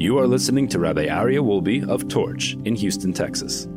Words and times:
You 0.00 0.18
are 0.18 0.26
listening 0.26 0.66
to 0.68 0.78
Rabbi 0.78 1.08
Aryeh 1.08 1.44
Wolbe 1.44 1.86
of 1.86 2.08
Torch 2.08 2.56
in 2.64 2.74
Houston, 2.74 3.12
Texas. 3.12 3.68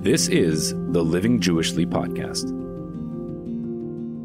This 0.00 0.28
is 0.28 0.72
the 0.72 1.04
Living 1.04 1.40
Jewishly 1.40 1.84
podcast. 1.84 2.48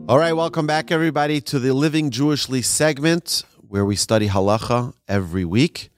All 0.07 0.17
right, 0.17 0.31
welcome 0.31 0.65
back, 0.65 0.89
everybody, 0.89 1.41
to 1.41 1.59
the 1.59 1.73
Living 1.73 2.11
Jewishly 2.11 2.63
segment 2.63 3.43
where 3.67 3.83
we 3.83 3.97
study 3.97 4.29
halacha 4.29 4.93
every 5.05 5.43
week. 5.43 5.89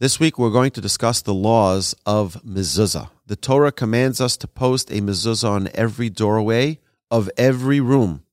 This 0.00 0.18
week, 0.18 0.38
we're 0.38 0.48
going 0.48 0.70
to 0.70 0.80
discuss 0.80 1.20
the 1.20 1.34
laws 1.34 1.94
of 2.06 2.42
mezuzah. 2.42 3.10
The 3.26 3.36
Torah 3.36 3.70
commands 3.70 4.18
us 4.18 4.38
to 4.38 4.48
post 4.48 4.90
a 4.90 5.02
mezuzah 5.02 5.50
on 5.50 5.68
every 5.74 6.08
doorway 6.08 6.78
of 7.10 7.28
every 7.36 7.80
room. 7.80 8.24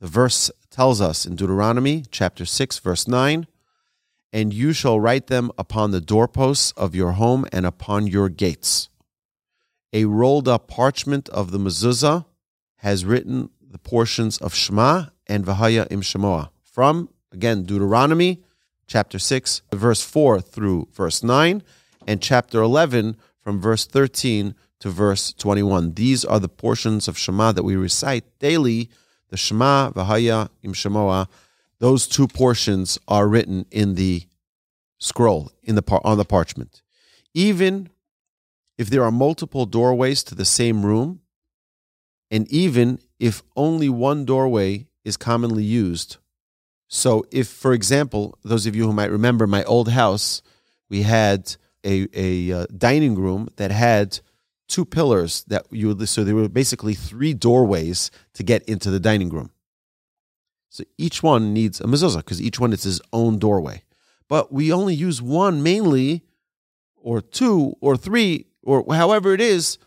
The 0.00 0.06
verse 0.06 0.52
tells 0.70 1.00
us 1.00 1.26
in 1.26 1.34
Deuteronomy 1.34 2.04
chapter 2.12 2.44
6, 2.44 2.78
verse 2.78 3.08
9 3.08 3.48
and 4.32 4.52
you 4.52 4.72
shall 4.72 5.00
write 5.00 5.28
them 5.28 5.50
upon 5.58 5.90
the 5.90 6.00
doorposts 6.00 6.72
of 6.72 6.94
your 6.94 7.12
home 7.12 7.46
and 7.52 7.64
upon 7.64 8.06
your 8.06 8.28
gates. 8.28 8.88
A 9.92 10.04
rolled 10.04 10.48
up 10.48 10.68
parchment 10.68 11.28
of 11.30 11.50
the 11.50 11.58
mezuzah 11.58 12.26
has 12.76 13.04
written 13.04 13.50
the 13.60 13.78
portions 13.78 14.38
of 14.38 14.54
Shema 14.54 15.06
and 15.26 15.44
Vahaya 15.44 15.86
im 15.90 16.02
Shemoah 16.02 16.50
from, 16.62 17.08
again, 17.32 17.64
Deuteronomy 17.64 18.42
chapter 18.86 19.18
6, 19.18 19.62
verse 19.72 20.02
4 20.02 20.40
through 20.40 20.88
verse 20.92 21.22
9, 21.22 21.62
and 22.06 22.22
chapter 22.22 22.60
11 22.60 23.16
from 23.40 23.60
verse 23.60 23.86
13 23.86 24.54
to 24.80 24.90
verse 24.90 25.32
21. 25.32 25.94
These 25.94 26.24
are 26.24 26.38
the 26.38 26.48
portions 26.48 27.08
of 27.08 27.18
Shema 27.18 27.52
that 27.52 27.64
we 27.64 27.76
recite 27.76 28.24
daily 28.38 28.90
the 29.30 29.36
Shema, 29.36 29.90
Vahaya 29.90 30.48
im 30.62 30.72
Shemoah 30.72 31.28
those 31.80 32.08
two 32.08 32.26
portions 32.26 32.98
are 33.06 33.28
written 33.28 33.64
in 33.70 33.94
the 33.94 34.24
scroll 34.98 35.52
in 35.62 35.74
the 35.74 35.82
par- 35.82 36.00
on 36.04 36.18
the 36.18 36.24
parchment. 36.24 36.82
Even 37.34 37.88
if 38.76 38.90
there 38.90 39.02
are 39.02 39.10
multiple 39.10 39.66
doorways 39.66 40.22
to 40.24 40.34
the 40.34 40.44
same 40.44 40.84
room, 40.84 41.20
and 42.30 42.46
even 42.48 42.98
if 43.18 43.42
only 43.56 43.88
one 43.88 44.24
doorway 44.24 44.86
is 45.04 45.16
commonly 45.16 45.64
used. 45.64 46.18
So, 46.88 47.24
if, 47.30 47.48
for 47.48 47.72
example, 47.72 48.38
those 48.44 48.66
of 48.66 48.74
you 48.74 48.86
who 48.86 48.92
might 48.92 49.10
remember 49.10 49.46
my 49.46 49.64
old 49.64 49.90
house, 49.90 50.42
we 50.88 51.02
had 51.02 51.56
a, 51.84 52.08
a 52.14 52.52
uh, 52.52 52.66
dining 52.76 53.14
room 53.14 53.48
that 53.56 53.70
had 53.70 54.20
two 54.68 54.84
pillars 54.84 55.44
that 55.48 55.66
you 55.70 55.88
would, 55.88 56.08
so 56.08 56.24
there 56.24 56.34
were 56.34 56.48
basically 56.48 56.94
three 56.94 57.34
doorways 57.34 58.10
to 58.34 58.42
get 58.42 58.62
into 58.64 58.90
the 58.90 59.00
dining 59.00 59.30
room. 59.30 59.50
So 60.70 60.84
each 60.96 61.22
one 61.22 61.52
needs 61.52 61.80
a 61.80 61.84
mezuzah 61.84 62.18
because 62.18 62.40
each 62.40 62.60
one 62.60 62.72
is 62.72 62.84
its 62.84 63.00
own 63.12 63.38
doorway. 63.38 63.82
But 64.28 64.52
we 64.52 64.72
only 64.72 64.94
use 64.94 65.22
one 65.22 65.62
mainly, 65.62 66.22
or 66.96 67.20
two, 67.20 67.74
or 67.80 67.96
three, 67.96 68.46
or 68.62 68.84
however 68.94 69.32
it 69.32 69.40
is. 69.40 69.78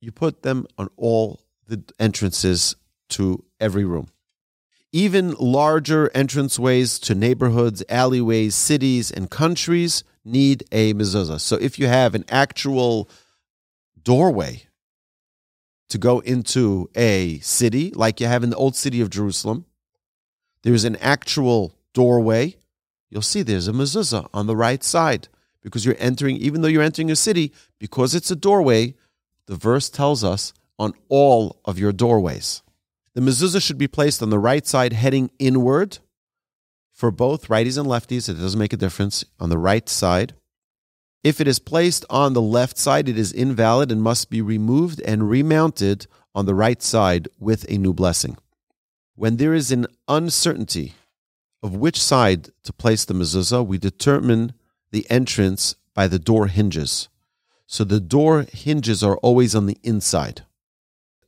You 0.00 0.12
put 0.12 0.42
them 0.42 0.66
on 0.78 0.88
all 0.96 1.40
the 1.66 1.82
entrances 1.98 2.76
to 3.10 3.44
every 3.60 3.84
room. 3.84 4.08
Even 4.92 5.32
larger 5.34 6.10
entranceways 6.14 7.00
to 7.02 7.14
neighborhoods, 7.14 7.82
alleyways, 7.88 8.54
cities, 8.54 9.10
and 9.10 9.30
countries 9.30 10.04
need 10.24 10.64
a 10.70 10.92
mezuzah. 10.94 11.40
So 11.40 11.56
if 11.56 11.78
you 11.78 11.86
have 11.86 12.14
an 12.14 12.24
actual 12.28 13.08
doorway 14.02 14.64
to 15.88 15.98
go 15.98 16.20
into 16.20 16.90
a 16.94 17.38
city, 17.40 17.90
like 17.94 18.20
you 18.20 18.26
have 18.26 18.44
in 18.44 18.50
the 18.50 18.56
old 18.56 18.76
city 18.76 19.00
of 19.00 19.10
Jerusalem, 19.10 19.64
there's 20.62 20.84
an 20.84 20.96
actual 20.96 21.74
doorway, 21.94 22.56
you'll 23.12 23.20
see 23.20 23.42
there's 23.42 23.68
a 23.68 23.72
mezuzah 23.72 24.26
on 24.32 24.46
the 24.46 24.56
right 24.56 24.82
side 24.82 25.28
because 25.60 25.84
you're 25.84 25.96
entering, 25.98 26.38
even 26.38 26.62
though 26.62 26.68
you're 26.68 26.82
entering 26.82 27.10
a 27.10 27.16
city, 27.16 27.52
because 27.78 28.14
it's 28.14 28.30
a 28.30 28.36
doorway, 28.36 28.94
the 29.46 29.54
verse 29.54 29.90
tells 29.90 30.24
us 30.24 30.54
on 30.78 30.94
all 31.10 31.60
of 31.66 31.78
your 31.78 31.92
doorways. 31.92 32.62
The 33.14 33.20
mezuzah 33.20 33.62
should 33.62 33.76
be 33.76 33.86
placed 33.86 34.22
on 34.22 34.30
the 34.30 34.38
right 34.38 34.66
side, 34.66 34.94
heading 34.94 35.30
inward 35.38 35.98
for 36.90 37.10
both 37.10 37.48
righties 37.48 37.78
and 37.78 37.86
lefties. 37.86 38.30
It 38.30 38.40
doesn't 38.40 38.58
make 38.58 38.72
a 38.72 38.78
difference 38.78 39.26
on 39.38 39.50
the 39.50 39.58
right 39.58 39.88
side. 39.90 40.34
If 41.22 41.38
it 41.38 41.46
is 41.46 41.58
placed 41.58 42.06
on 42.08 42.32
the 42.32 42.40
left 42.40 42.78
side, 42.78 43.10
it 43.10 43.18
is 43.18 43.30
invalid 43.30 43.92
and 43.92 44.02
must 44.02 44.30
be 44.30 44.40
removed 44.40 45.02
and 45.02 45.28
remounted 45.28 46.06
on 46.34 46.46
the 46.46 46.54
right 46.54 46.82
side 46.82 47.28
with 47.38 47.70
a 47.70 47.76
new 47.76 47.92
blessing. 47.92 48.38
When 49.14 49.36
there 49.36 49.52
is 49.52 49.70
an 49.70 49.86
uncertainty 50.08 50.94
of 51.62 51.76
which 51.76 52.00
side 52.00 52.50
to 52.64 52.72
place 52.72 53.04
the 53.04 53.14
mezuzah, 53.14 53.64
we 53.64 53.78
determine 53.78 54.52
the 54.90 55.08
entrance 55.10 55.76
by 55.94 56.08
the 56.08 56.18
door 56.18 56.48
hinges. 56.48 57.08
So 57.66 57.84
the 57.84 58.00
door 58.00 58.46
hinges 58.52 59.02
are 59.02 59.16
always 59.18 59.54
on 59.54 59.66
the 59.66 59.78
inside. 59.82 60.42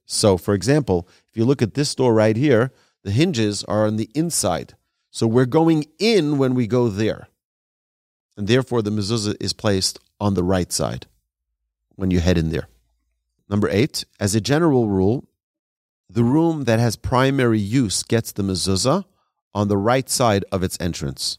So, 0.06 0.36
for 0.36 0.52
example, 0.52 1.08
if 1.30 1.36
you 1.36 1.44
look 1.44 1.62
at 1.62 1.74
this 1.74 1.94
door 1.94 2.12
right 2.12 2.36
here, 2.36 2.72
the 3.02 3.10
hinges 3.10 3.64
are 3.64 3.86
on 3.86 3.96
the 3.96 4.10
inside. 4.14 4.74
So 5.10 5.26
we're 5.26 5.46
going 5.46 5.86
in 5.98 6.38
when 6.38 6.54
we 6.54 6.66
go 6.66 6.88
there. 6.88 7.28
And 8.36 8.48
therefore, 8.48 8.82
the 8.82 8.90
mezuzah 8.90 9.36
is 9.40 9.52
placed 9.52 9.98
on 10.20 10.34
the 10.34 10.42
right 10.42 10.72
side 10.72 11.06
when 11.94 12.10
you 12.10 12.20
head 12.20 12.36
in 12.36 12.50
there. 12.50 12.68
Number 13.48 13.68
eight, 13.68 14.04
as 14.18 14.34
a 14.34 14.40
general 14.40 14.88
rule, 14.88 15.28
the 16.10 16.24
room 16.24 16.64
that 16.64 16.80
has 16.80 16.96
primary 16.96 17.60
use 17.60 18.02
gets 18.02 18.32
the 18.32 18.42
mezuzah 18.42 19.04
on 19.54 19.68
the 19.68 19.76
right 19.76 20.08
side 20.08 20.44
of 20.50 20.62
its 20.62 20.76
entrance. 20.80 21.38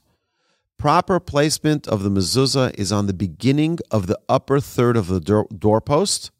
Proper 0.77 1.19
placement 1.19 1.87
of 1.87 2.03
the 2.03 2.09
mezuzah 2.09 2.73
is 2.77 2.91
on 2.91 3.07
the 3.07 3.13
beginning 3.13 3.79
of 3.91 4.07
the 4.07 4.19
upper 4.27 4.59
third 4.59 4.97
of 4.97 5.07
the 5.07 5.19
door- 5.19 5.47
doorpost 5.57 6.31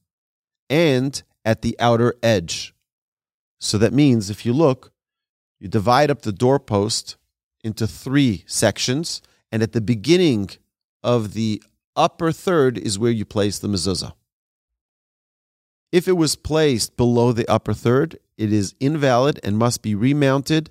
and 0.69 1.23
at 1.43 1.61
the 1.61 1.75
outer 1.79 2.13
edge. 2.21 2.73
So 3.59 3.77
that 3.77 3.93
means 3.93 4.29
if 4.29 4.45
you 4.45 4.53
look, 4.53 4.91
you 5.59 5.67
divide 5.67 6.11
up 6.11 6.23
the 6.23 6.31
doorpost 6.31 7.17
into 7.63 7.87
three 7.87 8.43
sections, 8.45 9.21
and 9.51 9.63
at 9.63 9.71
the 9.71 9.81
beginning 9.81 10.49
of 11.01 11.33
the 11.33 11.63
upper 11.95 12.31
third 12.31 12.77
is 12.77 12.99
where 12.99 13.11
you 13.11 13.25
place 13.25 13.57
the 13.57 13.67
mezuzah. 13.67 14.13
If 15.91 16.07
it 16.07 16.17
was 16.17 16.35
placed 16.35 16.97
below 16.97 17.31
the 17.31 17.47
upper 17.47 17.73
third, 17.73 18.19
it 18.37 18.51
is 18.51 18.75
invalid 18.79 19.39
and 19.43 19.57
must 19.57 19.81
be 19.81 19.95
remounted 19.95 20.69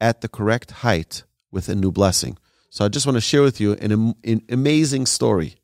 at 0.00 0.20
the 0.20 0.28
correct 0.28 0.70
height 0.70 1.24
with 1.50 1.68
a 1.68 1.74
new 1.74 1.92
blessing. 1.92 2.36
So 2.70 2.84
I 2.84 2.88
just 2.88 3.06
want 3.06 3.16
to 3.16 3.20
share 3.20 3.42
with 3.42 3.60
you 3.60 3.72
an, 3.74 4.14
an 4.24 4.42
amazing 4.50 5.06
story. 5.06 5.56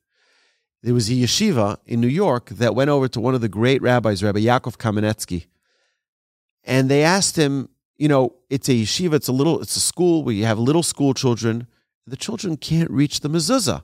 There 0.82 0.94
was 0.94 1.10
a 1.10 1.14
yeshiva 1.14 1.78
in 1.84 2.00
New 2.00 2.08
York 2.08 2.50
that 2.50 2.74
went 2.74 2.91
over 2.91 3.08
to 3.08 3.20
one 3.20 3.34
of 3.34 3.41
the 3.41 3.48
great 3.48 3.82
rabbis, 3.82 4.22
Rabbi 4.22 4.41
Yaakov 4.41 4.76
Kamenetsky, 4.76 5.46
and 6.64 6.88
they 6.88 7.02
asked 7.02 7.36
him, 7.36 7.68
you 7.96 8.08
know, 8.08 8.34
it's 8.48 8.68
a 8.68 8.72
yeshiva, 8.72 9.14
it's 9.14 9.28
a 9.28 9.32
little, 9.32 9.60
it's 9.60 9.76
a 9.76 9.80
school 9.80 10.24
where 10.24 10.34
you 10.34 10.44
have 10.47 10.58
little 10.58 10.82
school 10.82 11.12
children. 11.12 11.66
The 12.06 12.16
children 12.16 12.56
can't 12.56 12.91
reach 12.91 13.20
the 13.20 13.28
mezuzah. 13.28 13.82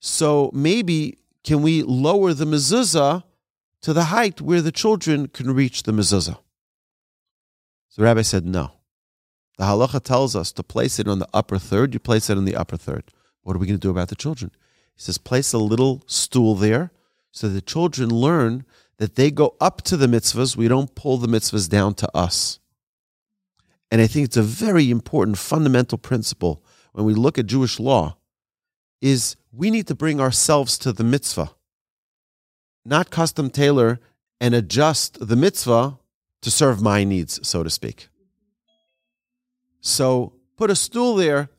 So 0.00 0.50
maybe 0.52 1.18
can 1.44 1.62
we 1.62 1.82
lower 1.82 2.34
the 2.34 2.44
mezuzah 2.44 3.22
to 3.82 3.92
the 3.92 4.04
height 4.04 4.40
where 4.40 4.60
the 4.60 4.72
children 4.72 5.28
can 5.28 5.54
reach 5.54 5.84
the 5.84 5.92
mezuzah. 5.92 6.38
So 7.88 8.02
the 8.02 8.04
rabbi 8.04 8.22
said, 8.22 8.44
no. 8.44 8.72
The 9.58 9.64
halacha 9.64 10.02
tells 10.02 10.34
us 10.34 10.52
to 10.52 10.62
place 10.62 10.98
it 10.98 11.06
on 11.06 11.18
the 11.18 11.28
upper 11.34 11.58
third. 11.58 11.92
You 11.92 12.00
place 12.00 12.30
it 12.30 12.38
on 12.38 12.44
the 12.44 12.56
upper 12.56 12.76
third. 12.76 13.04
What 13.42 13.56
are 13.56 13.58
we 13.58 13.66
going 13.66 13.78
to 13.78 13.86
do 13.86 13.90
about 13.90 14.08
the 14.08 14.16
children? 14.16 14.52
He 14.94 15.02
says, 15.02 15.18
place 15.18 15.52
a 15.52 15.58
little 15.58 16.02
stool 16.06 16.54
there 16.54 16.90
so 17.30 17.48
the 17.48 17.60
children 17.60 18.10
learn 18.10 18.64
that 18.98 19.14
they 19.16 19.30
go 19.30 19.56
up 19.60 19.82
to 19.82 19.96
the 19.96 20.06
mitzvahs. 20.06 20.56
We 20.56 20.68
don't 20.68 20.94
pull 20.94 21.18
the 21.18 21.28
mitzvahs 21.28 21.68
down 21.68 21.94
to 21.94 22.16
us. 22.16 22.58
And 23.90 24.00
I 24.00 24.06
think 24.06 24.24
it's 24.24 24.36
a 24.36 24.42
very 24.42 24.90
important 24.90 25.38
fundamental 25.38 25.98
principle 25.98 26.64
when 26.92 27.04
we 27.04 27.14
look 27.14 27.38
at 27.38 27.46
Jewish 27.46 27.78
law 27.78 28.16
is 29.00 29.36
we 29.52 29.70
need 29.70 29.86
to 29.86 29.94
bring 29.94 30.20
ourselves 30.20 30.78
to 30.78 30.92
the 30.92 31.04
mitzvah 31.04 31.50
not 32.88 33.10
custom 33.10 33.50
tailor 33.50 34.00
and 34.40 34.54
adjust 34.54 35.26
the 35.26 35.36
mitzvah 35.36 35.98
to 36.40 36.50
serve 36.50 36.80
my 36.80 37.04
needs, 37.04 37.46
so 37.46 37.62
to 37.62 37.70
speak. 37.70 38.08
So 39.80 40.34
put 40.56 40.70
a 40.70 40.76
stool 40.76 41.14
there, 41.16 41.50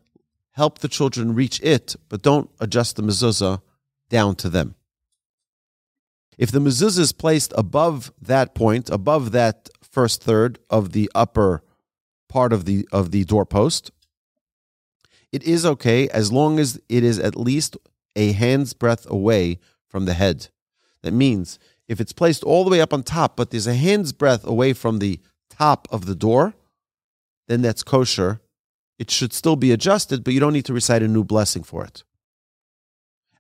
help 0.51 0.79
the 0.79 0.87
children 0.87 1.35
reach 1.35 1.59
it, 1.61 1.95
but 2.09 2.21
don't 2.21 2.49
adjust 2.59 2.95
the 2.95 3.01
mezuzah 3.01 3.61
down 4.09 4.35
to 4.35 4.49
them. 4.49 4.75
If 6.37 6.51
the 6.51 6.59
mezuzah 6.59 6.99
is 6.99 7.11
placed 7.11 7.53
above 7.57 8.13
that 8.21 8.55
point, 8.55 8.89
above 8.89 9.31
that 9.31 9.69
first 9.81 10.23
third 10.23 10.59
of 10.69 10.91
the 10.91 11.11
upper 11.13 11.63
part 12.27 12.53
of 12.53 12.65
the 12.65 12.87
of 12.91 13.11
the 13.11 13.25
doorpost, 13.25 13.91
it 15.31 15.43
is 15.43 15.65
okay 15.65 16.07
as 16.09 16.31
long 16.31 16.59
as 16.59 16.79
it 16.89 17.03
is 17.03 17.19
at 17.19 17.35
least 17.35 17.77
a 18.15 18.31
hand's 18.31 18.73
breadth 18.73 19.09
away 19.09 19.59
from 19.87 20.05
the 20.05 20.13
head. 20.13 20.47
That 21.01 21.13
means 21.13 21.59
if 21.87 21.99
it's 21.99 22.13
placed 22.13 22.43
all 22.43 22.63
the 22.63 22.69
way 22.69 22.81
up 22.81 22.93
on 22.93 23.03
top, 23.03 23.35
but 23.35 23.49
there's 23.49 23.67
a 23.67 23.73
hand's 23.73 24.13
breadth 24.13 24.45
away 24.45 24.73
from 24.73 24.99
the 24.99 25.19
top 25.49 25.87
of 25.91 26.05
the 26.05 26.15
door, 26.15 26.53
then 27.49 27.61
that's 27.61 27.83
kosher. 27.83 28.39
It 28.97 29.11
should 29.11 29.33
still 29.33 29.55
be 29.55 29.71
adjusted, 29.71 30.23
but 30.23 30.33
you 30.33 30.39
don't 30.39 30.53
need 30.53 30.65
to 30.65 30.73
recite 30.73 31.03
a 31.03 31.07
new 31.07 31.23
blessing 31.23 31.63
for 31.63 31.83
it. 31.83 32.03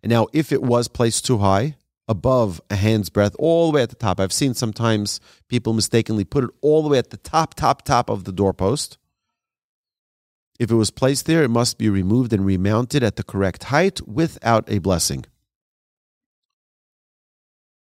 And 0.01 0.09
now, 0.09 0.27
if 0.33 0.51
it 0.51 0.63
was 0.63 0.87
placed 0.87 1.25
too 1.25 1.37
high, 1.37 1.75
above 2.07 2.59
a 2.69 2.75
hand's 2.75 3.09
breadth, 3.09 3.35
all 3.37 3.69
the 3.69 3.75
way 3.75 3.83
at 3.83 3.89
the 3.89 3.95
top, 3.95 4.19
I've 4.19 4.33
seen 4.33 4.53
sometimes 4.53 5.19
people 5.47 5.73
mistakenly 5.73 6.25
put 6.25 6.43
it 6.43 6.49
all 6.61 6.81
the 6.81 6.89
way 6.89 6.97
at 6.97 7.11
the 7.11 7.17
top, 7.17 7.53
top, 7.53 7.83
top 7.83 8.09
of 8.09 8.23
the 8.23 8.31
doorpost. 8.31 8.97
If 10.59 10.71
it 10.71 10.75
was 10.75 10.91
placed 10.91 11.25
there, 11.25 11.43
it 11.43 11.49
must 11.49 11.77
be 11.77 11.87
removed 11.87 12.33
and 12.33 12.45
remounted 12.45 13.03
at 13.03 13.15
the 13.15 13.23
correct 13.23 13.65
height 13.65 14.05
without 14.07 14.65
a 14.67 14.79
blessing. 14.79 15.25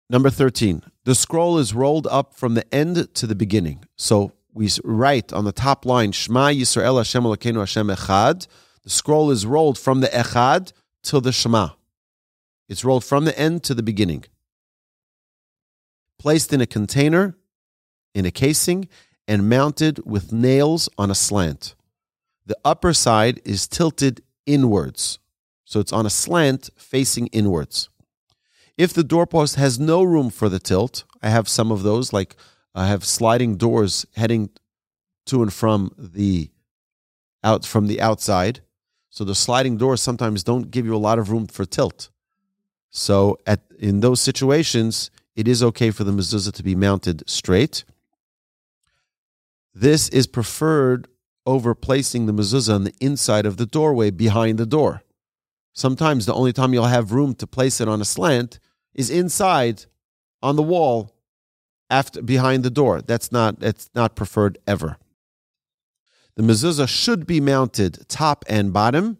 Number 0.08 0.30
13, 0.30 0.82
the 1.04 1.14
scroll 1.14 1.58
is 1.58 1.74
rolled 1.74 2.06
up 2.06 2.34
from 2.34 2.54
the 2.54 2.74
end 2.74 3.14
to 3.14 3.26
the 3.26 3.34
beginning. 3.34 3.84
So 3.96 4.32
we 4.54 4.68
write 4.84 5.32
on 5.32 5.44
the 5.44 5.52
top 5.52 5.84
line, 5.84 6.12
Shema 6.12 6.48
Yisrael 6.48 6.98
Hashem 6.98 7.22
Elokeinu 7.24 7.60
Hashem 7.60 7.88
Echad. 7.88 8.46
The 8.84 8.90
scroll 8.90 9.30
is 9.30 9.46
rolled 9.46 9.78
from 9.78 10.00
the 10.00 10.08
Echad 10.08 10.72
to 11.04 11.20
the 11.20 11.32
Shema. 11.32 11.70
It's 12.68 12.84
rolled 12.84 13.04
from 13.04 13.24
the 13.24 13.38
end 13.38 13.62
to 13.64 13.74
the 13.74 13.82
beginning. 13.82 14.24
Placed 16.18 16.52
in 16.52 16.60
a 16.60 16.66
container, 16.66 17.36
in 18.14 18.26
a 18.26 18.30
casing, 18.30 18.88
and 19.26 19.48
mounted 19.48 20.04
with 20.04 20.32
nails 20.32 20.88
on 20.98 21.10
a 21.10 21.14
slant. 21.14 21.74
The 22.46 22.58
upper 22.64 22.92
side 22.92 23.40
is 23.44 23.66
tilted 23.66 24.22
inwards. 24.46 25.18
So 25.64 25.80
it's 25.80 25.92
on 25.92 26.06
a 26.06 26.10
slant 26.10 26.70
facing 26.76 27.28
inwards. 27.28 27.88
If 28.76 28.92
the 28.92 29.04
doorpost 29.04 29.56
has 29.56 29.78
no 29.78 30.02
room 30.02 30.30
for 30.30 30.48
the 30.48 30.58
tilt, 30.58 31.04
I 31.22 31.28
have 31.28 31.48
some 31.48 31.70
of 31.70 31.82
those, 31.82 32.12
like 32.12 32.36
I 32.74 32.86
have 32.86 33.04
sliding 33.04 33.56
doors 33.56 34.06
heading 34.16 34.50
to 35.26 35.42
and 35.42 35.52
from 35.52 35.92
the 35.98 36.50
out 37.44 37.66
from 37.66 37.86
the 37.86 38.00
outside. 38.00 38.60
So 39.10 39.24
the 39.24 39.34
sliding 39.34 39.76
doors 39.76 40.00
sometimes 40.00 40.42
don't 40.42 40.70
give 40.70 40.86
you 40.86 40.94
a 40.94 40.98
lot 40.98 41.18
of 41.18 41.30
room 41.30 41.46
for 41.46 41.64
tilt. 41.64 42.10
So 42.90 43.38
at 43.46 43.60
in 43.78 44.00
those 44.00 44.20
situations, 44.20 45.10
it 45.34 45.48
is 45.48 45.62
okay 45.62 45.90
for 45.90 46.04
the 46.04 46.12
mezuzah 46.12 46.52
to 46.52 46.62
be 46.62 46.74
mounted 46.74 47.28
straight. 47.28 47.84
This 49.74 50.08
is 50.10 50.26
preferred 50.26 51.08
over 51.44 51.74
placing 51.74 52.26
the 52.26 52.32
mezuzah 52.32 52.74
on 52.74 52.84
the 52.84 52.94
inside 53.00 53.46
of 53.46 53.56
the 53.56 53.66
doorway 53.66 54.10
behind 54.10 54.58
the 54.58 54.66
door. 54.66 55.02
Sometimes 55.72 56.26
the 56.26 56.34
only 56.34 56.52
time 56.52 56.74
you'll 56.74 56.84
have 56.84 57.12
room 57.12 57.34
to 57.36 57.46
place 57.46 57.80
it 57.80 57.88
on 57.88 58.00
a 58.00 58.04
slant 58.04 58.58
is 58.94 59.10
inside 59.10 59.86
on 60.42 60.56
the 60.56 60.62
wall 60.62 61.11
after 61.92 62.22
behind 62.22 62.64
the 62.64 62.70
door. 62.70 63.02
That's 63.02 63.30
not 63.30 63.60
that's 63.60 63.90
not 63.94 64.16
preferred 64.16 64.58
ever. 64.66 64.96
The 66.34 66.42
mezuzah 66.42 66.88
should 66.88 67.26
be 67.26 67.40
mounted 67.40 68.08
top 68.08 68.44
and 68.48 68.72
bottom. 68.72 69.18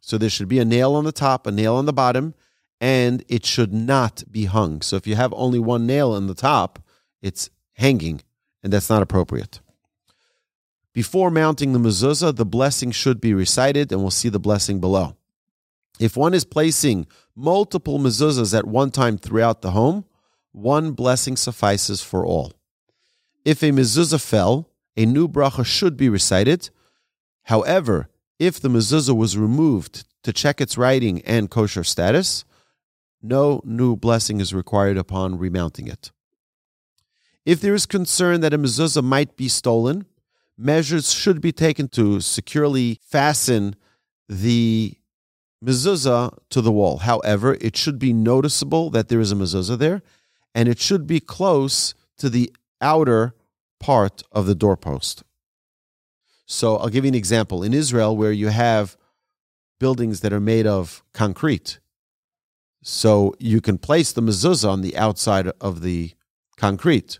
So 0.00 0.16
there 0.18 0.30
should 0.30 0.48
be 0.48 0.60
a 0.60 0.64
nail 0.64 0.94
on 0.94 1.04
the 1.04 1.12
top, 1.12 1.46
a 1.46 1.50
nail 1.50 1.74
on 1.76 1.86
the 1.86 1.92
bottom, 1.92 2.34
and 2.80 3.24
it 3.28 3.44
should 3.44 3.72
not 3.72 4.22
be 4.30 4.44
hung. 4.44 4.82
So 4.82 4.96
if 4.96 5.06
you 5.06 5.16
have 5.16 5.32
only 5.34 5.58
one 5.58 5.86
nail 5.86 6.12
on 6.12 6.26
the 6.26 6.34
top, 6.34 6.78
it's 7.22 7.50
hanging, 7.72 8.20
and 8.62 8.72
that's 8.72 8.90
not 8.90 9.02
appropriate. 9.02 9.60
Before 10.92 11.30
mounting 11.30 11.72
the 11.72 11.78
mezuzah, 11.78 12.36
the 12.36 12.44
blessing 12.44 12.92
should 12.92 13.20
be 13.20 13.34
recited, 13.34 13.90
and 13.90 14.02
we'll 14.02 14.10
see 14.10 14.28
the 14.28 14.38
blessing 14.38 14.78
below. 14.78 15.16
If 15.98 16.16
one 16.16 16.34
is 16.34 16.44
placing 16.44 17.06
multiple 17.34 17.98
mezuzahs 17.98 18.56
at 18.56 18.66
one 18.66 18.90
time 18.90 19.16
throughout 19.16 19.62
the 19.62 19.70
home, 19.70 20.04
one 20.54 20.92
blessing 20.92 21.36
suffices 21.36 22.00
for 22.00 22.24
all. 22.24 22.52
If 23.44 23.62
a 23.62 23.72
mezuzah 23.72 24.24
fell, 24.24 24.70
a 24.96 25.04
new 25.04 25.28
bracha 25.28 25.66
should 25.66 25.96
be 25.96 26.08
recited. 26.08 26.70
However, 27.44 28.08
if 28.38 28.60
the 28.60 28.68
mezuzah 28.68 29.16
was 29.16 29.36
removed 29.36 30.04
to 30.22 30.32
check 30.32 30.60
its 30.60 30.78
writing 30.78 31.20
and 31.22 31.50
kosher 31.50 31.84
status, 31.84 32.44
no 33.20 33.60
new 33.64 33.96
blessing 33.96 34.40
is 34.40 34.54
required 34.54 34.96
upon 34.96 35.38
remounting 35.38 35.88
it. 35.88 36.12
If 37.44 37.60
there 37.60 37.74
is 37.74 37.84
concern 37.84 38.40
that 38.40 38.54
a 38.54 38.58
mezuzah 38.58 39.02
might 39.02 39.36
be 39.36 39.48
stolen, 39.48 40.06
measures 40.56 41.12
should 41.12 41.40
be 41.40 41.52
taken 41.52 41.88
to 41.88 42.20
securely 42.20 43.00
fasten 43.02 43.74
the 44.28 44.94
mezuzah 45.62 46.38
to 46.50 46.60
the 46.60 46.72
wall. 46.72 46.98
However, 46.98 47.58
it 47.60 47.76
should 47.76 47.98
be 47.98 48.12
noticeable 48.12 48.88
that 48.90 49.08
there 49.08 49.20
is 49.20 49.32
a 49.32 49.34
mezuzah 49.34 49.78
there, 49.78 50.02
and 50.54 50.68
it 50.68 50.78
should 50.78 51.06
be 51.06 51.20
close 51.20 51.94
to 52.18 52.28
the 52.28 52.54
outer 52.80 53.34
part 53.80 54.22
of 54.32 54.46
the 54.46 54.54
doorpost. 54.54 55.22
So 56.46 56.76
I'll 56.76 56.88
give 56.88 57.04
you 57.04 57.08
an 57.08 57.14
example. 57.14 57.62
In 57.62 57.74
Israel, 57.74 58.16
where 58.16 58.32
you 58.32 58.48
have 58.48 58.96
buildings 59.80 60.20
that 60.20 60.32
are 60.32 60.40
made 60.40 60.66
of 60.66 61.02
concrete, 61.12 61.80
so 62.82 63.34
you 63.38 63.60
can 63.60 63.78
place 63.78 64.12
the 64.12 64.20
mezuzah 64.20 64.68
on 64.68 64.82
the 64.82 64.96
outside 64.96 65.48
of 65.60 65.80
the 65.80 66.12
concrete 66.56 67.18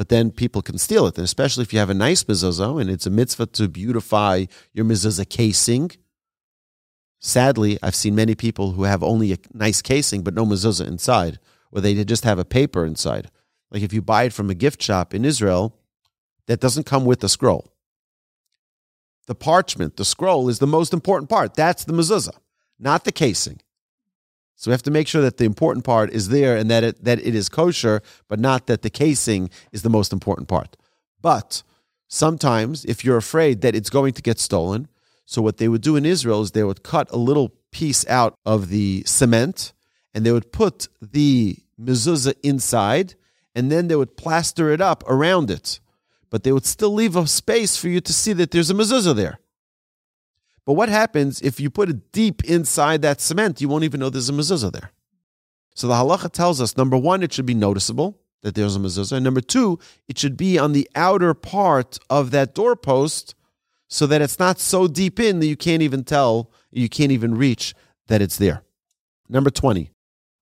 but 0.00 0.08
then 0.08 0.30
people 0.30 0.62
can 0.62 0.78
steal 0.78 1.06
it. 1.06 1.18
And 1.18 1.26
especially 1.26 1.60
if 1.60 1.74
you 1.74 1.78
have 1.78 1.90
a 1.90 1.94
nice 2.08 2.24
mezuzah 2.24 2.80
and 2.80 2.88
it's 2.88 3.04
a 3.04 3.10
mitzvah 3.10 3.44
to 3.48 3.68
beautify 3.68 4.46
your 4.72 4.86
mezuzah 4.86 5.28
casing. 5.28 5.90
Sadly, 7.18 7.78
I've 7.82 7.94
seen 7.94 8.14
many 8.14 8.34
people 8.34 8.72
who 8.72 8.84
have 8.84 9.02
only 9.02 9.34
a 9.34 9.38
nice 9.52 9.82
casing 9.82 10.22
but 10.22 10.32
no 10.32 10.46
mezuzah 10.46 10.88
inside, 10.88 11.38
or 11.72 11.80
they 11.80 12.02
just 12.04 12.24
have 12.24 12.38
a 12.38 12.44
paper 12.44 12.84
inside. 12.84 13.30
Like 13.70 13.82
if 13.82 13.92
you 13.92 14.02
buy 14.02 14.24
it 14.24 14.32
from 14.32 14.50
a 14.50 14.54
gift 14.54 14.82
shop 14.82 15.14
in 15.14 15.24
Israel, 15.24 15.76
that 16.46 16.60
doesn't 16.60 16.86
come 16.86 17.04
with 17.04 17.20
the 17.20 17.28
scroll. 17.28 17.72
The 19.26 19.34
parchment, 19.34 19.96
the 19.96 20.04
scroll, 20.04 20.48
is 20.48 20.58
the 20.58 20.66
most 20.66 20.92
important 20.92 21.30
part. 21.30 21.54
That's 21.54 21.84
the 21.84 21.92
mezuzah, 21.92 22.36
not 22.78 23.04
the 23.04 23.12
casing. 23.12 23.60
So 24.56 24.70
we 24.70 24.72
have 24.72 24.82
to 24.82 24.90
make 24.90 25.08
sure 25.08 25.22
that 25.22 25.36
the 25.36 25.44
important 25.44 25.84
part 25.84 26.12
is 26.12 26.28
there 26.28 26.56
and 26.56 26.70
that 26.70 26.84
it, 26.84 27.04
that 27.04 27.24
it 27.24 27.34
is 27.34 27.48
kosher, 27.48 28.02
but 28.28 28.38
not 28.38 28.66
that 28.66 28.82
the 28.82 28.90
casing 28.90 29.48
is 29.72 29.82
the 29.82 29.88
most 29.88 30.12
important 30.12 30.48
part. 30.48 30.76
But 31.22 31.62
sometimes, 32.08 32.84
if 32.84 33.04
you're 33.04 33.16
afraid 33.16 33.60
that 33.62 33.74
it's 33.74 33.88
going 33.88 34.12
to 34.14 34.22
get 34.22 34.38
stolen, 34.38 34.88
so 35.24 35.40
what 35.40 35.58
they 35.58 35.68
would 35.68 35.80
do 35.80 35.96
in 35.96 36.04
Israel 36.04 36.42
is 36.42 36.50
they 36.50 36.64
would 36.64 36.82
cut 36.82 37.10
a 37.10 37.16
little 37.16 37.54
piece 37.70 38.06
out 38.08 38.34
of 38.44 38.68
the 38.68 39.02
cement 39.06 39.72
and 40.14 40.24
they 40.24 40.32
would 40.32 40.52
put 40.52 40.88
the 41.00 41.56
mezuzah 41.80 42.34
inside 42.42 43.14
and 43.54 43.70
then 43.70 43.88
they 43.88 43.96
would 43.96 44.16
plaster 44.16 44.70
it 44.70 44.80
up 44.80 45.02
around 45.08 45.50
it. 45.50 45.80
But 46.30 46.44
they 46.44 46.52
would 46.52 46.66
still 46.66 46.94
leave 46.94 47.16
a 47.16 47.26
space 47.26 47.76
for 47.76 47.88
you 47.88 48.00
to 48.00 48.12
see 48.12 48.32
that 48.34 48.52
there's 48.52 48.70
a 48.70 48.74
mezuzah 48.74 49.16
there. 49.16 49.40
But 50.64 50.74
what 50.74 50.88
happens 50.88 51.40
if 51.40 51.58
you 51.58 51.70
put 51.70 51.88
it 51.88 52.12
deep 52.12 52.44
inside 52.44 53.02
that 53.02 53.20
cement? 53.20 53.60
You 53.60 53.68
won't 53.68 53.84
even 53.84 53.98
know 53.98 54.10
there's 54.10 54.28
a 54.28 54.32
mezuzah 54.32 54.72
there. 54.72 54.92
So 55.74 55.88
the 55.88 55.94
halacha 55.94 56.30
tells 56.30 56.60
us 56.60 56.76
number 56.76 56.96
one, 56.96 57.22
it 57.22 57.32
should 57.32 57.46
be 57.46 57.54
noticeable 57.54 58.20
that 58.42 58.54
there's 58.54 58.76
a 58.76 58.78
mezuzah. 58.78 59.12
And 59.12 59.24
number 59.24 59.40
two, 59.40 59.78
it 60.08 60.18
should 60.18 60.36
be 60.36 60.58
on 60.58 60.72
the 60.72 60.88
outer 60.94 61.34
part 61.34 61.98
of 62.08 62.30
that 62.30 62.54
doorpost 62.54 63.34
so 63.88 64.06
that 64.06 64.22
it's 64.22 64.38
not 64.38 64.60
so 64.60 64.86
deep 64.86 65.18
in 65.18 65.40
that 65.40 65.46
you 65.46 65.56
can't 65.56 65.82
even 65.82 66.04
tell, 66.04 66.50
you 66.70 66.88
can't 66.88 67.10
even 67.10 67.34
reach 67.34 67.74
that 68.06 68.22
it's 68.22 68.36
there. 68.36 68.62
Number 69.28 69.50
20, 69.50 69.90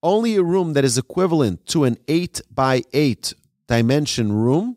only 0.02 0.36
a 0.36 0.42
room 0.42 0.74
that 0.74 0.84
is 0.84 0.98
equivalent 0.98 1.66
to 1.66 1.84
an 1.84 1.96
8 2.06 2.40
by 2.50 2.82
8 2.92 3.34
dimension 3.66 4.32
room 4.32 4.76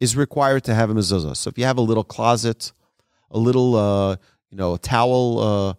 is 0.00 0.16
required 0.16 0.64
to 0.64 0.74
have 0.74 0.90
a 0.90 0.94
mezuzah. 0.94 1.36
So 1.36 1.48
if 1.48 1.58
you 1.58 1.64
have 1.64 1.78
a 1.78 1.82
little 1.82 2.04
closet, 2.04 2.72
a 3.30 3.38
little, 3.38 3.76
uh, 3.76 4.16
you 4.50 4.56
know, 4.56 4.74
a 4.74 4.78
towel 4.78 5.38
uh, 5.38 5.74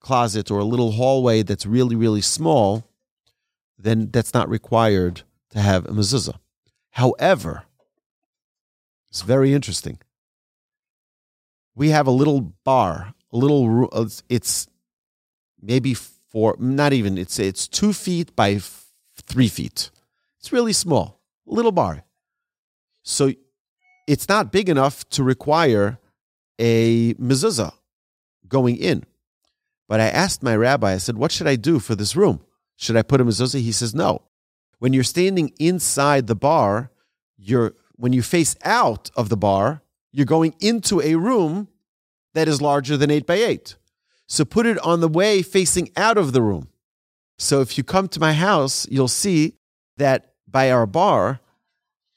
closet 0.00 0.50
or 0.50 0.58
a 0.58 0.64
little 0.64 0.92
hallway 0.92 1.42
that's 1.42 1.64
really, 1.64 1.96
really 1.96 2.20
small, 2.20 2.84
then 3.78 4.10
that's 4.12 4.34
not 4.34 4.48
required 4.48 5.22
to 5.50 5.60
have 5.60 5.86
a 5.86 5.90
mezuzah. 5.90 6.38
However, 6.90 7.64
it's 9.08 9.22
very 9.22 9.52
interesting. 9.52 9.98
We 11.74 11.90
have 11.90 12.06
a 12.06 12.10
little 12.10 12.40
bar, 12.64 13.14
a 13.32 13.36
little. 13.36 13.88
Uh, 13.92 14.08
it's 14.28 14.66
maybe 15.60 15.96
four, 16.32 16.56
not 16.58 16.92
even. 16.92 17.18
It's 17.18 17.38
it's 17.38 17.68
two 17.68 17.92
feet 17.92 18.34
by 18.34 18.58
three 19.26 19.48
feet. 19.48 19.90
It's 20.40 20.52
really 20.52 20.72
small, 20.72 21.20
little 21.46 21.72
bar. 21.72 22.04
So 23.02 23.32
it's 24.08 24.28
not 24.28 24.50
big 24.50 24.68
enough 24.68 25.08
to 25.10 25.22
require 25.22 25.98
a 26.58 27.14
mezuzah 27.14 27.72
going 28.48 28.76
in. 28.76 29.04
But 29.88 30.00
I 30.00 30.08
asked 30.08 30.42
my 30.42 30.56
rabbi, 30.56 30.92
I 30.92 30.98
said, 30.98 31.16
what 31.16 31.32
should 31.32 31.46
I 31.46 31.56
do 31.56 31.78
for 31.78 31.94
this 31.94 32.16
room? 32.16 32.40
Should 32.76 32.96
I 32.96 33.02
put 33.02 33.20
a 33.20 33.24
mezuzah? 33.24 33.60
He 33.60 33.72
says, 33.72 33.94
no. 33.94 34.22
When 34.78 34.92
you're 34.92 35.04
standing 35.04 35.52
inside 35.58 36.26
the 36.26 36.34
bar, 36.34 36.90
you're 37.36 37.74
when 37.96 38.12
you 38.12 38.22
face 38.22 38.56
out 38.64 39.10
of 39.16 39.28
the 39.28 39.36
bar, 39.36 39.82
you're 40.10 40.26
going 40.26 40.54
into 40.60 41.00
a 41.00 41.14
room 41.14 41.68
that 42.34 42.48
is 42.48 42.60
larger 42.60 42.96
than 42.96 43.10
eight 43.10 43.26
by 43.26 43.36
eight. 43.36 43.76
So 44.32 44.46
put 44.46 44.64
it 44.64 44.78
on 44.78 45.00
the 45.00 45.08
way 45.08 45.42
facing 45.42 45.90
out 45.94 46.16
of 46.16 46.32
the 46.32 46.40
room. 46.40 46.68
So 47.38 47.60
if 47.60 47.76
you 47.76 47.84
come 47.84 48.08
to 48.08 48.18
my 48.18 48.32
house, 48.32 48.86
you'll 48.90 49.06
see 49.06 49.56
that 49.98 50.32
by 50.48 50.70
our 50.70 50.86
bar, 50.86 51.40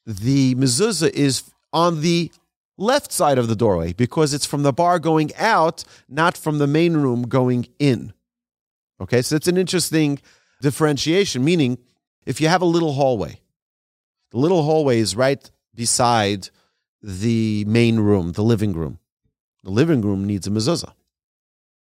the 0.05 0.55
mezuzah 0.55 1.10
is 1.10 1.43
on 1.74 2.00
the 2.00 2.31
left 2.77 3.12
side 3.12 3.38
of 3.38 3.50
the 3.50 3.55
doorway 3.55 3.91
because 3.91 4.34
it's 4.34 4.45
from 4.45 4.63
the 4.63 4.72
bar 4.72 4.98
going 4.98 5.36
out, 5.36 5.84
not 6.07 6.38
from 6.38 6.57
the 6.57 6.67
main 6.67 6.93
room 6.93 7.24
going 7.24 7.67
in. 7.79 8.13
Okay, 9.01 9.22
so 9.22 9.36
it's 9.36 9.50
an 9.50 9.57
interesting 9.57 10.22
differentiation, 10.62 11.43
meaning 11.43 11.77
if 12.25 12.39
you 12.39 12.48
have 12.48 12.62
a 12.62 12.65
little 12.75 12.93
hallway, 12.93 13.41
the 14.31 14.38
little 14.38 14.63
hallway 14.63 15.00
is 15.00 15.17
right 15.17 15.51
beside 15.74 16.48
the 17.01 17.65
main 17.65 18.00
room, 18.00 18.31
the 18.31 18.41
living 18.41 18.72
room. 18.72 19.00
The 19.65 19.72
living 19.72 20.00
room 20.00 20.25
needs 20.25 20.48
a 20.48 20.50
mezuzah, 20.50 20.93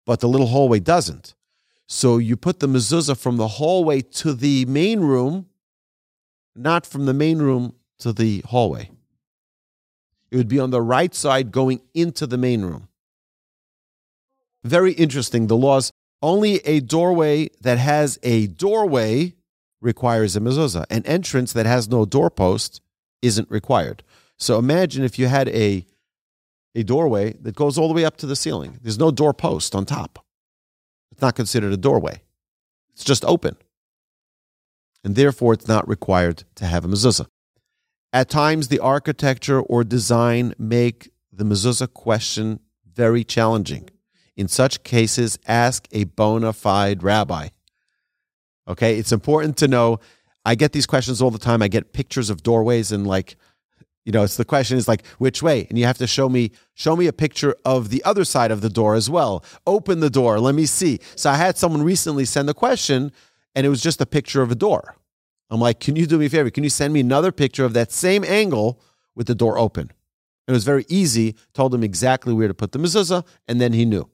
but 0.06 0.20
the 0.20 0.28
little 0.28 0.48
hallway 0.48 0.80
doesn't. 0.80 1.36
So 1.88 2.18
you 2.18 2.36
put 2.36 2.60
the 2.60 2.68
mezuzah 2.68 3.18
from 3.18 3.38
the 3.38 3.48
hallway 3.48 4.02
to 4.02 4.34
the 4.34 4.66
main 4.66 5.02
room, 5.02 5.48
not 6.56 6.86
from 6.86 7.06
the 7.06 7.14
main 7.14 7.40
room 7.40 7.76
to 8.00 8.14
the 8.14 8.44
hallway. 8.48 8.90
It 10.32 10.38
would 10.38 10.48
be 10.48 10.60
on 10.60 10.72
the 10.72 10.82
right 10.82 11.14
side 11.14 11.52
going 11.52 11.82
into 11.94 12.26
the 12.26 12.38
main 12.38 12.64
room. 12.64 12.88
Very 14.64 14.94
interesting. 14.94 15.48
The 15.48 15.58
laws 15.58 15.92
only 16.22 16.56
a 16.66 16.80
doorway 16.80 17.50
that 17.62 17.78
has 17.78 18.18
a 18.24 18.48
doorway 18.48 19.36
requires 19.82 20.36
a 20.36 20.40
mezuzah. 20.40 20.86
An 20.90 21.06
entrance 21.06 21.54
that 21.54 21.66
has 21.66 21.90
no 21.90 22.06
doorpost 22.06 22.82
isn't 23.22 23.52
required. 23.52 24.04
So 24.38 24.58
imagine 24.58 25.04
if 25.04 25.20
you 25.20 25.28
had 25.28 25.50
a 25.50 25.86
a 26.76 26.84
doorway 26.84 27.34
that 27.42 27.56
goes 27.56 27.78
all 27.78 27.88
the 27.88 27.94
way 27.94 28.06
up 28.06 28.18
to 28.18 28.26
the 28.26 28.36
ceiling. 28.36 28.80
There's 28.82 29.00
no 29.00 29.12
doorpost 29.12 29.76
on 29.76 29.86
top. 29.86 30.26
It's 31.12 31.22
not 31.22 31.36
considered 31.36 31.72
a 31.72 31.78
doorway. 31.78 32.24
It's 32.94 33.04
just 33.04 33.24
open. 33.26 33.58
And 35.04 35.16
therefore 35.16 35.54
it's 35.54 35.68
not 35.68 35.88
required 35.88 36.44
to 36.56 36.66
have 36.66 36.86
a 36.86 36.88
mezuzah. 36.88 37.28
At 38.12 38.30
times 38.30 38.68
the 38.68 38.80
architecture 38.80 39.60
or 39.60 39.84
design 39.84 40.54
make 40.58 41.12
the 41.32 41.44
mezuzah 41.44 41.94
question 41.94 42.60
very 42.92 43.24
challenging. 43.24 43.90
In 44.36 44.48
such 44.48 44.84
cases, 44.84 45.38
ask 45.48 45.88
a 45.92 46.06
bona 46.06 46.54
fide 46.54 47.04
rabbi. 47.04 47.50
Okay, 48.68 48.98
it's 48.98 49.12
important 49.12 49.58
to 49.58 49.68
know. 49.68 50.00
I 50.46 50.56
get 50.56 50.72
these 50.72 50.86
questions 50.86 51.22
all 51.22 51.32
the 51.32 51.40
time. 51.40 51.62
I 51.62 51.68
get 51.68 51.94
pictures 51.94 52.30
of 52.30 52.44
doorways 52.44 52.92
and 52.92 53.06
like, 53.06 53.36
you 54.06 54.12
know, 54.12 54.24
it's 54.24 54.38
the 54.38 54.46
question 54.46 54.78
is 54.78 54.88
like 54.88 55.06
which 55.18 55.42
way, 55.42 55.66
and 55.70 55.78
you 55.80 55.86
have 55.86 55.98
to 56.00 56.08
show 56.08 56.28
me 56.28 56.52
show 56.74 56.96
me 56.96 57.08
a 57.08 57.14
picture 57.14 57.56
of 57.64 57.90
the 57.90 58.04
other 58.04 58.26
side 58.26 58.52
of 58.52 58.62
the 58.62 58.70
door 58.70 58.96
as 58.96 59.10
well. 59.10 59.44
Open 59.66 60.00
the 60.00 60.10
door, 60.10 60.40
let 60.40 60.56
me 60.56 60.66
see. 60.66 61.00
So 61.16 61.30
I 61.30 61.36
had 61.36 61.58
someone 61.58 61.84
recently 61.84 62.26
send 62.26 62.50
a 62.50 62.54
question, 62.54 63.12
and 63.56 63.66
it 63.66 63.70
was 63.70 63.82
just 63.82 64.02
a 64.02 64.06
picture 64.06 64.42
of 64.42 64.52
a 64.52 64.56
door. 64.56 64.96
I'm 65.50 65.62
like, 65.62 65.80
can 65.80 65.96
you 65.96 66.06
do 66.06 66.18
me 66.18 66.26
a 66.26 66.30
favor? 66.30 66.50
Can 66.50 66.64
you 66.64 66.70
send 66.70 66.94
me 66.94 67.00
another 67.00 67.32
picture 67.32 67.64
of 67.64 67.74
that 67.74 67.92
same 67.92 68.24
angle 68.24 68.82
with 69.16 69.28
the 69.28 69.36
door 69.36 69.58
open? 69.58 69.92
It 70.48 70.52
was 70.52 70.64
very 70.64 70.86
easy. 70.90 71.36
Told 71.54 71.74
him 71.74 71.84
exactly 71.84 72.34
where 72.34 72.48
to 72.48 72.54
put 72.54 72.72
the 72.72 72.80
mezuzah, 72.80 73.26
and 73.48 73.62
then 73.62 73.72
he 73.72 73.86
knew. 73.86 74.10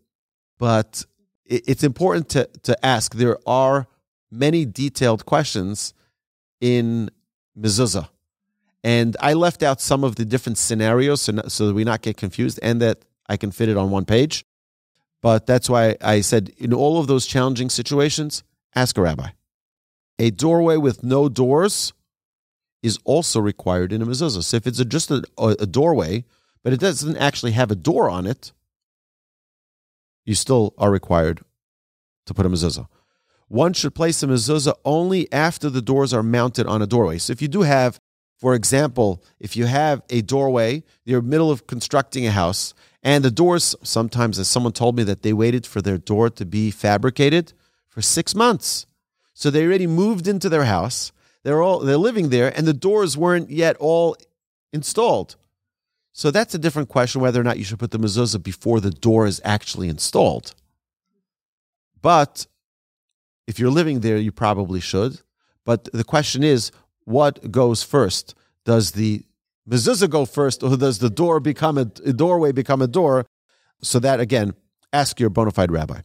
But 0.59 1.05
it's 1.45 1.83
important 1.83 2.29
to 2.29 2.47
to 2.63 2.85
ask. 2.85 3.15
There 3.15 3.39
are 3.47 3.87
many 4.29 4.65
detailed 4.65 5.25
questions 5.25 5.95
in 6.61 7.09
mezuzah. 7.57 8.09
And 8.83 9.17
I 9.19 9.33
left 9.33 9.61
out 9.61 9.81
some 9.81 10.03
of 10.03 10.15
the 10.15 10.25
different 10.25 10.57
scenarios 10.57 11.21
so, 11.21 11.33
so 11.47 11.67
that 11.67 11.73
we 11.73 11.83
not 11.83 12.01
get 12.01 12.17
confused 12.17 12.59
and 12.63 12.81
that 12.81 13.03
I 13.27 13.37
can 13.37 13.51
fit 13.51 13.69
it 13.69 13.77
on 13.77 13.91
one 13.91 14.05
page. 14.05 14.45
But 15.21 15.45
that's 15.45 15.69
why 15.69 15.97
I 16.01 16.21
said 16.21 16.49
in 16.57 16.73
all 16.73 16.99
of 16.99 17.07
those 17.07 17.25
challenging 17.25 17.69
situations, 17.69 18.43
ask 18.73 18.97
a 18.97 19.01
rabbi. 19.01 19.29
A 20.17 20.31
doorway 20.31 20.77
with 20.77 21.03
no 21.03 21.27
doors 21.27 21.93
is 22.81 22.97
also 23.03 23.41
required 23.41 23.91
in 23.91 24.01
a 24.01 24.05
mezuzah. 24.05 24.43
So 24.43 24.57
if 24.57 24.65
it's 24.65 24.79
a, 24.79 24.85
just 24.85 25.11
a, 25.11 25.23
a 25.37 25.65
doorway, 25.65 26.23
but 26.63 26.71
it 26.71 26.79
doesn't 26.79 27.17
actually 27.17 27.51
have 27.51 27.71
a 27.71 27.75
door 27.75 28.09
on 28.09 28.25
it, 28.25 28.53
you 30.25 30.35
still 30.35 30.73
are 30.77 30.91
required 30.91 31.41
to 32.25 32.33
put 32.33 32.45
a 32.45 32.49
mezuzah 32.49 32.87
one 33.49 33.73
should 33.73 33.95
place 33.95 34.23
a 34.23 34.27
mezuzah 34.27 34.75
only 34.85 35.31
after 35.33 35.69
the 35.69 35.81
doors 35.81 36.13
are 36.13 36.23
mounted 36.23 36.67
on 36.67 36.81
a 36.81 36.87
doorway. 36.87 37.17
So 37.17 37.31
if 37.31 37.41
you 37.41 37.47
do 37.47 37.63
have, 37.63 37.99
for 38.39 38.55
example, 38.55 39.21
if 39.39 39.57
you 39.57 39.65
have 39.65 40.01
a 40.09 40.21
doorway, 40.21 40.83
you're 41.03 41.19
in 41.19 41.25
the 41.25 41.29
middle 41.29 41.51
of 41.51 41.67
constructing 41.67 42.25
a 42.25 42.31
house, 42.31 42.73
and 43.03 43.23
the 43.23 43.31
doors, 43.31 43.75
sometimes 43.83 44.39
as 44.39 44.47
someone 44.47 44.71
told 44.71 44.95
me 44.95 45.03
that 45.03 45.23
they 45.23 45.33
waited 45.33 45.65
for 45.65 45.81
their 45.81 45.97
door 45.97 46.29
to 46.29 46.45
be 46.45 46.71
fabricated 46.71 47.51
for 47.87 48.01
six 48.01 48.33
months. 48.33 48.85
So 49.33 49.49
they 49.49 49.65
already 49.65 49.87
moved 49.87 50.27
into 50.27 50.47
their 50.47 50.65
house. 50.65 51.11
They're 51.43 51.61
all 51.61 51.79
they're 51.79 51.97
living 51.97 52.29
there, 52.29 52.57
and 52.57 52.65
the 52.65 52.73
doors 52.73 53.17
weren't 53.17 53.49
yet 53.49 53.75
all 53.77 54.15
installed. 54.71 55.35
So 56.13 56.31
that's 56.31 56.53
a 56.53 56.59
different 56.59 56.89
question 56.89 57.21
whether 57.21 57.39
or 57.39 57.45
not 57.45 57.57
you 57.57 57.63
should 57.63 57.79
put 57.79 57.91
the 57.91 57.99
mezuzah 57.99 58.41
before 58.41 58.79
the 58.79 58.91
door 58.91 59.25
is 59.25 59.41
actually 59.43 59.89
installed. 59.89 60.53
But 62.01 62.47
if 63.47 63.59
you're 63.59 63.71
living 63.71 63.99
there, 63.99 64.17
you 64.17 64.31
probably 64.31 64.79
should. 64.79 65.21
But 65.65 65.89
the 65.91 66.03
question 66.03 66.43
is, 66.43 66.71
what 67.09 67.51
goes 67.51 67.81
first? 67.81 68.35
Does 68.65 68.91
the 68.91 69.23
mezuzah 69.67 70.09
go 70.09 70.25
first, 70.25 70.61
or 70.61 70.77
does 70.77 70.99
the 70.99 71.09
door 71.09 71.39
become 71.39 71.77
a, 71.77 71.91
a 72.05 72.13
doorway 72.13 72.51
become 72.51 72.81
a 72.81 72.87
door? 72.87 73.25
So 73.81 73.99
that 73.99 74.19
again, 74.19 74.53
ask 74.93 75.19
your 75.19 75.31
bona 75.31 75.51
fide 75.51 75.71
rabbi. 75.71 76.01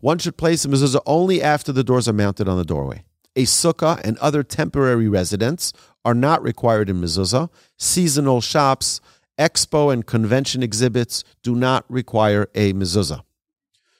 One 0.00 0.18
should 0.18 0.36
place 0.36 0.64
a 0.64 0.68
mezuzah 0.68 1.00
only 1.04 1.42
after 1.42 1.72
the 1.72 1.82
doors 1.82 2.06
are 2.06 2.12
mounted 2.12 2.48
on 2.48 2.58
the 2.58 2.64
doorway. 2.64 3.02
A 3.34 3.42
sukkah 3.42 4.00
and 4.04 4.16
other 4.18 4.44
temporary 4.44 5.08
residents 5.08 5.72
are 6.04 6.14
not 6.14 6.42
required 6.42 6.88
in 6.88 7.00
mezuzah. 7.00 7.50
Seasonal 7.76 8.40
shops, 8.40 9.00
expo 9.38 9.92
and 9.92 10.06
convention 10.06 10.62
exhibits 10.62 11.24
do 11.42 11.56
not 11.56 11.84
require 11.90 12.48
a 12.54 12.72
mezuzah. 12.72 13.22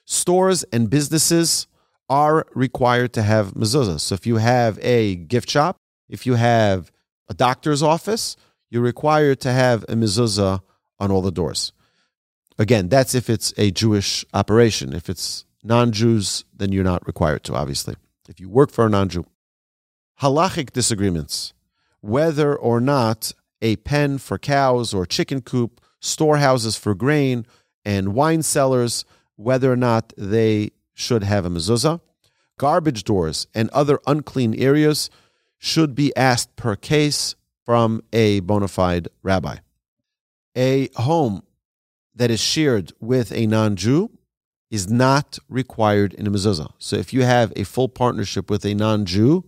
Stores 0.05 0.63
and 0.71 0.89
businesses 0.89 1.67
are 2.07 2.45
required 2.55 3.11
to 3.13 3.21
have 3.21 3.53
mezuzahs. 3.53 3.99
So 3.99 4.15
if 4.15 4.25
you 4.25 4.37
have 4.37 4.79
a 4.81 5.15
gift 5.15 5.49
shop, 5.49 5.77
if 6.09 6.25
you 6.25 6.35
have 6.35 6.91
a 7.29 7.33
doctor's 7.33 7.83
office, 7.83 8.35
you're 8.69 8.81
required 8.81 9.39
to 9.41 9.51
have 9.51 9.83
a 9.83 9.93
mezuzah 9.93 10.61
on 10.99 11.11
all 11.11 11.21
the 11.21 11.31
doors. 11.31 11.73
Again, 12.57 12.89
that's 12.89 13.13
if 13.13 13.29
it's 13.29 13.53
a 13.57 13.71
Jewish 13.71 14.25
operation. 14.33 14.93
If 14.93 15.09
it's 15.09 15.45
non-Jews, 15.63 16.45
then 16.55 16.71
you're 16.71 16.83
not 16.83 17.05
required 17.05 17.43
to, 17.45 17.53
obviously. 17.53 17.95
If 18.27 18.39
you 18.39 18.49
work 18.49 18.71
for 18.71 18.85
a 18.85 18.89
non-Jew. 18.89 19.25
Halachic 20.21 20.71
disagreements. 20.71 21.53
Whether 22.01 22.55
or 22.55 22.79
not 22.79 23.33
a 23.61 23.75
pen 23.77 24.17
for 24.17 24.37
cows 24.37 24.93
or 24.93 25.05
chicken 25.05 25.41
coop, 25.41 25.81
storehouses 25.99 26.75
for 26.75 26.95
grain, 26.95 27.45
and 27.85 28.13
wine 28.13 28.43
cellars, 28.43 29.05
whether 29.35 29.71
or 29.71 29.77
not 29.77 30.13
they 30.17 30.71
should 30.93 31.23
have 31.23 31.45
a 31.45 31.49
mezuzah. 31.49 32.01
Garbage 32.57 33.03
doors 33.03 33.47
and 33.53 33.69
other 33.69 33.99
unclean 34.07 34.55
areas 34.55 35.09
should 35.57 35.95
be 35.95 36.15
asked 36.15 36.55
per 36.55 36.75
case 36.75 37.35
from 37.65 38.01
a 38.13 38.39
bona 38.41 38.67
fide 38.67 39.07
rabbi. 39.23 39.57
A 40.55 40.89
home 40.95 41.43
that 42.15 42.31
is 42.31 42.39
shared 42.39 42.93
with 42.99 43.31
a 43.31 43.47
non 43.47 43.75
Jew 43.75 44.09
is 44.69 44.89
not 44.89 45.39
required 45.49 46.13
in 46.13 46.27
a 46.27 46.31
mezuzah. 46.31 46.71
So 46.77 46.95
if 46.95 47.13
you 47.13 47.23
have 47.23 47.53
a 47.55 47.63
full 47.63 47.89
partnership 47.89 48.49
with 48.49 48.65
a 48.65 48.73
non 48.73 49.05
Jew, 49.05 49.43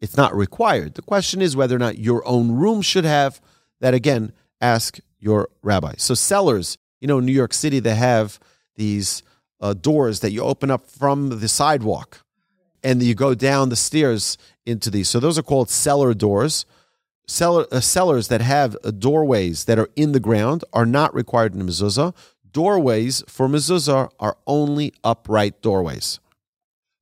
it's 0.00 0.16
not 0.16 0.34
required. 0.34 0.94
The 0.94 1.02
question 1.02 1.40
is 1.40 1.56
whether 1.56 1.76
or 1.76 1.78
not 1.78 1.98
your 1.98 2.26
own 2.26 2.52
room 2.52 2.82
should 2.82 3.04
have 3.04 3.40
that. 3.80 3.94
Again, 3.94 4.32
ask 4.60 4.98
your 5.18 5.48
rabbi. 5.62 5.94
So 5.98 6.14
cellars, 6.14 6.76
you 7.00 7.08
know, 7.08 7.18
in 7.18 7.26
New 7.26 7.32
York 7.32 7.54
City, 7.54 7.78
they 7.78 7.94
have 7.94 8.38
these 8.76 9.22
uh, 9.60 9.74
doors 9.74 10.20
that 10.20 10.32
you 10.32 10.42
open 10.42 10.70
up 10.70 10.86
from 10.86 11.40
the 11.40 11.48
sidewalk 11.48 12.24
and 12.82 13.02
you 13.02 13.14
go 13.14 13.34
down 13.34 13.68
the 13.68 13.76
stairs 13.76 14.36
into 14.66 14.90
these. 14.90 15.08
So 15.08 15.20
those 15.20 15.38
are 15.38 15.42
called 15.42 15.70
cellar 15.70 16.14
doors. 16.14 16.66
Cellar, 17.26 17.66
uh, 17.70 17.80
cellars 17.80 18.28
that 18.28 18.40
have 18.40 18.76
uh, 18.84 18.90
doorways 18.90 19.64
that 19.66 19.78
are 19.78 19.88
in 19.96 20.12
the 20.12 20.20
ground 20.20 20.64
are 20.72 20.86
not 20.86 21.14
required 21.14 21.54
in 21.54 21.62
mezuzah. 21.62 22.14
Doorways 22.50 23.22
for 23.28 23.48
mezuzah 23.48 24.10
are 24.18 24.36
only 24.46 24.92
upright 25.04 25.62
doorways. 25.62 26.20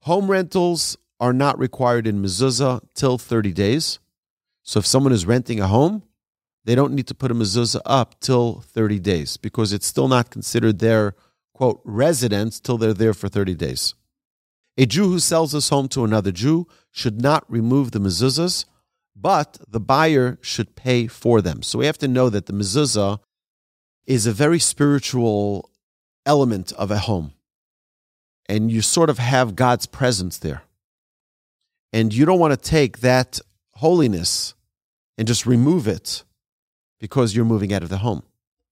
Home 0.03 0.31
rentals 0.31 0.97
are 1.19 1.33
not 1.33 1.59
required 1.59 2.07
in 2.07 2.23
mezuzah 2.23 2.81
till 2.95 3.19
30 3.19 3.53
days. 3.53 3.99
So 4.63 4.79
if 4.79 4.87
someone 4.87 5.13
is 5.13 5.27
renting 5.27 5.61
a 5.61 5.67
home, 5.67 6.03
they 6.65 6.75
don't 6.75 6.93
need 6.93 7.07
to 7.09 7.15
put 7.15 7.31
a 7.31 7.35
mezuzah 7.35 7.81
up 7.85 8.21
till 8.21 8.61
30 8.61 8.99
days 9.01 9.37
because 9.37 9.73
it's 9.73 9.87
still 9.87 10.09
not 10.09 10.31
considered 10.31 10.79
their 10.79 11.15
quote, 11.61 11.83
residence 11.85 12.59
till 12.59 12.79
they're 12.79 12.95
there 12.95 13.13
for 13.13 13.29
30 13.29 13.55
days. 13.55 13.95
A 14.77 14.87
Jew 14.87 15.11
who 15.11 15.19
sells 15.19 15.53
his 15.53 15.69
home 15.69 15.89
to 15.89 16.05
another 16.05 16.33
Jew 16.33 16.67
should 16.91 17.21
not 17.21 17.51
remove 17.51 17.91
the 17.91 17.99
mezuzahs, 17.99 18.65
but 19.15 19.59
the 19.69 19.81
buyer 19.81 20.39
should 20.41 20.77
pay 20.77 21.07
for 21.07 21.43
them. 21.43 21.63
So 21.63 21.79
we 21.79 21.87
have 21.87 21.99
to 21.99 22.09
know 22.09 22.31
that 22.31 22.47
the 22.47 22.53
mezuzah 22.53 23.19
is 24.07 24.27
a 24.27 24.33
very 24.33 24.59
spiritual 24.59 25.71
element 26.25 26.73
of 26.73 26.91
a 26.91 26.99
home. 26.99 27.33
And 28.49 28.71
you 28.71 28.83
sort 28.83 29.11
of 29.11 29.19
have 29.19 29.55
God's 29.55 29.87
presence 29.87 30.39
there. 30.39 30.63
And 31.93 32.13
you 32.13 32.25
don't 32.25 32.39
want 32.39 32.53
to 32.53 32.71
take 32.71 33.01
that 33.01 33.41
holiness 33.75 34.55
and 35.19 35.29
just 35.29 35.47
remove 35.47 35.87
it 35.87 36.25
because 36.99 37.35
you're 37.35 37.45
moving 37.45 37.73
out 37.73 37.83
of 37.83 37.89
the 37.89 37.99
home. 37.99 38.23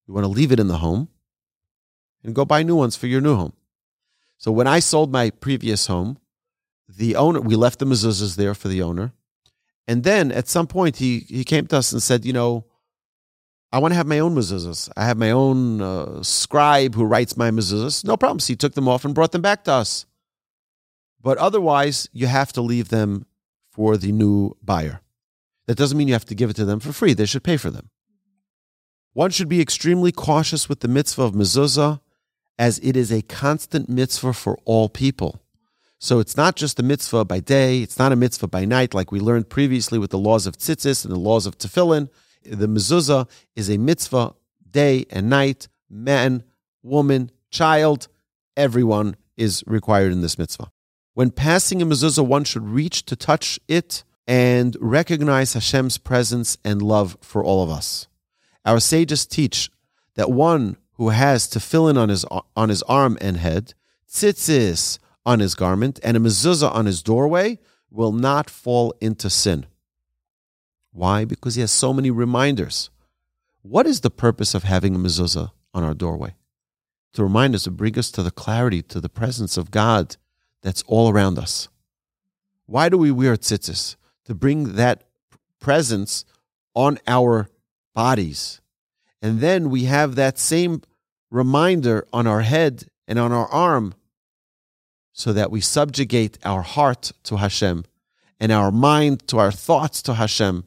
You 0.07 0.15
want 0.15 0.25
to 0.25 0.29
leave 0.29 0.53
it 0.53 0.61
in 0.61 0.69
the 0.69 0.79
home 0.79 1.09
and 2.25 2.35
go 2.35 2.45
buy 2.45 2.63
new 2.63 2.77
ones 2.77 2.97
for 2.97 3.07
your 3.07 3.21
new 3.21 3.37
home. 3.37 3.53
So 4.39 4.53
when 4.53 4.67
I 4.67 4.79
sold 4.79 5.13
my 5.13 5.31
previous 5.31 5.89
home, 5.89 6.19
the 6.89 7.17
owner, 7.17 7.41
we 7.41 7.57
left 7.57 7.81
the 7.81 7.85
mezuzahs 7.85 8.37
there 8.37 8.55
for 8.55 8.69
the 8.69 8.83
owner. 8.83 9.13
And 9.87 10.05
then 10.05 10.33
at 10.33 10.49
some 10.49 10.67
point, 10.67 10.97
he, 10.97 11.21
he 11.21 11.45
came 11.45 11.67
to 11.67 11.77
us 11.77 11.93
and 11.93 12.03
said, 12.03 12.25
You 12.25 12.33
know, 12.33 12.65
I 13.73 13.81
want 13.81 13.93
to 13.93 13.97
have 13.97 14.07
my 14.07 14.21
own 14.21 14.35
mezuzahs. 14.35 14.91
I 14.97 15.05
have 15.05 15.19
my 15.19 15.31
own 15.31 15.83
uh, 15.83 16.23
scribe 16.23 16.95
who 16.95 17.05
writes 17.05 17.37
my 17.37 17.51
mezuzahs. 17.51 18.05
No 18.05 18.17
problems. 18.17 18.47
He 18.47 18.57
took 18.57 18.75
them 18.75 18.89
off 18.89 19.05
and 19.05 19.15
brought 19.15 19.33
them 19.33 19.43
back 19.43 19.65
to 19.65 19.73
us. 19.73 20.07
But 21.21 21.37
otherwise, 21.39 22.09
you 22.13 22.29
have 22.29 22.53
to 22.55 22.63
leave 22.63 22.89
them 22.89 23.27
for 23.73 23.97
the 23.97 24.13
new 24.13 24.57
buyer. 24.63 25.01
That 25.67 25.77
doesn't 25.77 25.99
mean 25.99 26.09
you 26.09 26.15
have 26.15 26.25
to 26.27 26.35
give 26.35 26.49
it 26.49 26.57
to 26.57 26.65
them 26.65 26.81
for 26.81 26.93
free. 26.93 27.13
They 27.13 27.27
should 27.27 27.45
pay 27.45 27.57
for 27.57 27.71
them. 27.71 27.91
One 29.13 29.31
should 29.31 29.49
be 29.49 29.61
extremely 29.61 30.13
cautious 30.13 30.69
with 30.69 30.81
the 30.81 30.89
mitzvah 30.89 31.23
of 31.25 31.33
mezuzah, 31.33 32.01
as 32.59 32.79
it 32.81 32.97
is 32.97 33.13
a 33.13 33.23
constant 33.23 33.89
mitzvah 33.89 34.33
for 34.33 34.59
all 34.65 34.89
people. 34.89 35.41
So 36.01 36.21
it's 36.21 36.37
not 36.37 36.57
just 36.57 36.79
a 36.79 36.83
mitzvah 36.83 37.25
by 37.25 37.41
day, 37.41 37.81
it's 37.81 37.99
not 37.99 38.13
a 38.13 38.17
mitzvah 38.17 38.49
by 38.49 38.65
night, 38.65 38.95
like 38.95 39.11
we 39.11 39.21
learned 39.21 39.49
previously 39.49 39.99
with 39.99 40.11
the 40.11 40.19
laws 40.19 40.47
of 40.47 40.57
tzitzis 40.57 41.05
and 41.05 41.13
the 41.13 41.19
laws 41.19 41.47
of 41.47 41.59
tefillin. 41.59 42.09
The 42.45 42.69
mezuzah 42.69 43.29
is 43.57 43.69
a 43.69 43.79
mitzvah 43.79 44.35
day 44.71 45.07
and 45.11 45.29
night, 45.29 45.69
man, 45.91 46.45
woman, 46.83 47.31
child, 47.51 48.09
everyone 48.57 49.17
is 49.37 49.65
required 49.67 50.13
in 50.13 50.21
this 50.21 50.39
mitzvah. 50.39 50.71
When 51.15 51.31
passing 51.31 51.83
a 51.83 51.87
mezuzah, 51.87 52.27
one 52.27 52.45
should 52.45 52.69
reach 52.69 53.05
to 53.07 53.17
touch 53.17 53.59
it 53.67 54.05
and 54.27 54.77
recognize 54.81 55.55
Hashem's 55.55 55.99
presence 55.99 56.59
and 56.65 56.83
love 56.83 57.17
for 57.21 57.43
all 57.43 57.63
of 57.63 57.71
us. 57.71 58.07
Our 58.65 58.79
sages 58.79 59.27
teach 59.27 59.71
that 60.15 60.31
one 60.31 60.77
who 60.99 61.09
has 61.11 61.49
tefillin 61.49 61.97
on 61.97 62.11
his 62.11 62.25
on 62.55 62.69
his 62.69 62.83
arm 62.83 63.17
and 63.21 63.39
head, 63.39 63.73
tzitzis 64.11 64.99
on 65.25 65.41
his 65.41 65.55
garment, 65.55 65.99
and 66.03 66.17
a 66.17 66.21
mezuzah 66.21 66.75
on 66.75 66.87
his 66.87 67.03
doorway 67.03 67.59
will 67.91 68.13
not 68.13 68.51
fall 68.51 68.93
into 69.01 69.31
sin. 69.31 69.65
Why? 70.93 71.25
Because 71.25 71.55
he 71.55 71.61
has 71.63 71.71
so 71.71 71.95
many 71.95 72.11
reminders. 72.11 72.91
What 73.63 73.87
is 73.87 74.01
the 74.01 74.11
purpose 74.11 74.55
of 74.55 74.65
having 74.65 74.95
a 74.95 74.99
mezuzah 74.99 75.53
on 75.73 75.85
our 75.85 75.95
doorway? 75.95 76.35
To 77.15 77.23
remind 77.23 77.55
us, 77.55 77.65
to 77.65 77.71
bring 77.71 77.99
us 77.99 78.11
to 78.13 78.23
the 78.23 78.31
clarity, 78.31 78.83
to 78.83 79.01
the 79.01 79.09
presence 79.09 79.57
of 79.57 79.71
God 79.71 80.17
that's 80.63 80.83
all 80.87 81.11
around 81.11 81.39
us. 81.39 81.69
Why 82.67 82.89
do 82.89 82.99
we 82.99 83.11
wear 83.11 83.37
tzitzis? 83.37 83.97
To 84.25 84.35
bring 84.35 84.75
that 84.75 85.05
presence 85.61 86.25
on 86.75 86.99
our 87.07 87.49
bodies. 87.95 88.61
And 89.23 89.41
then 89.41 89.71
we 89.71 89.85
have 89.85 90.15
that 90.15 90.39
same 90.39 90.83
reminder 91.31 92.07
on 92.13 92.27
our 92.27 92.41
head 92.41 92.85
and 93.07 93.19
on 93.19 93.33
our 93.33 93.47
arm 93.49 93.95
so 95.13 95.33
that 95.33 95.51
we 95.51 95.61
subjugate 95.61 96.39
our 96.45 96.63
heart 96.63 97.13
to 97.25 97.37
Hashem 97.37 97.85
and 98.39 98.53
our 98.53 98.71
mind 98.71 99.27
to 99.29 99.39
our 99.39 99.51
thoughts 99.51 100.01
to 100.03 100.15
Hashem. 100.15 100.65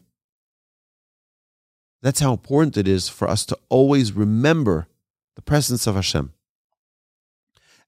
That's 2.02 2.20
how 2.20 2.32
important 2.32 2.78
it 2.78 2.88
is 2.88 3.08
for 3.08 3.30
us 3.30 3.46
to 3.46 3.58
always 3.70 4.12
remember 4.12 4.88
the 5.36 5.42
presence 5.42 5.88
of 5.88 5.96
Hashem. 5.96 6.34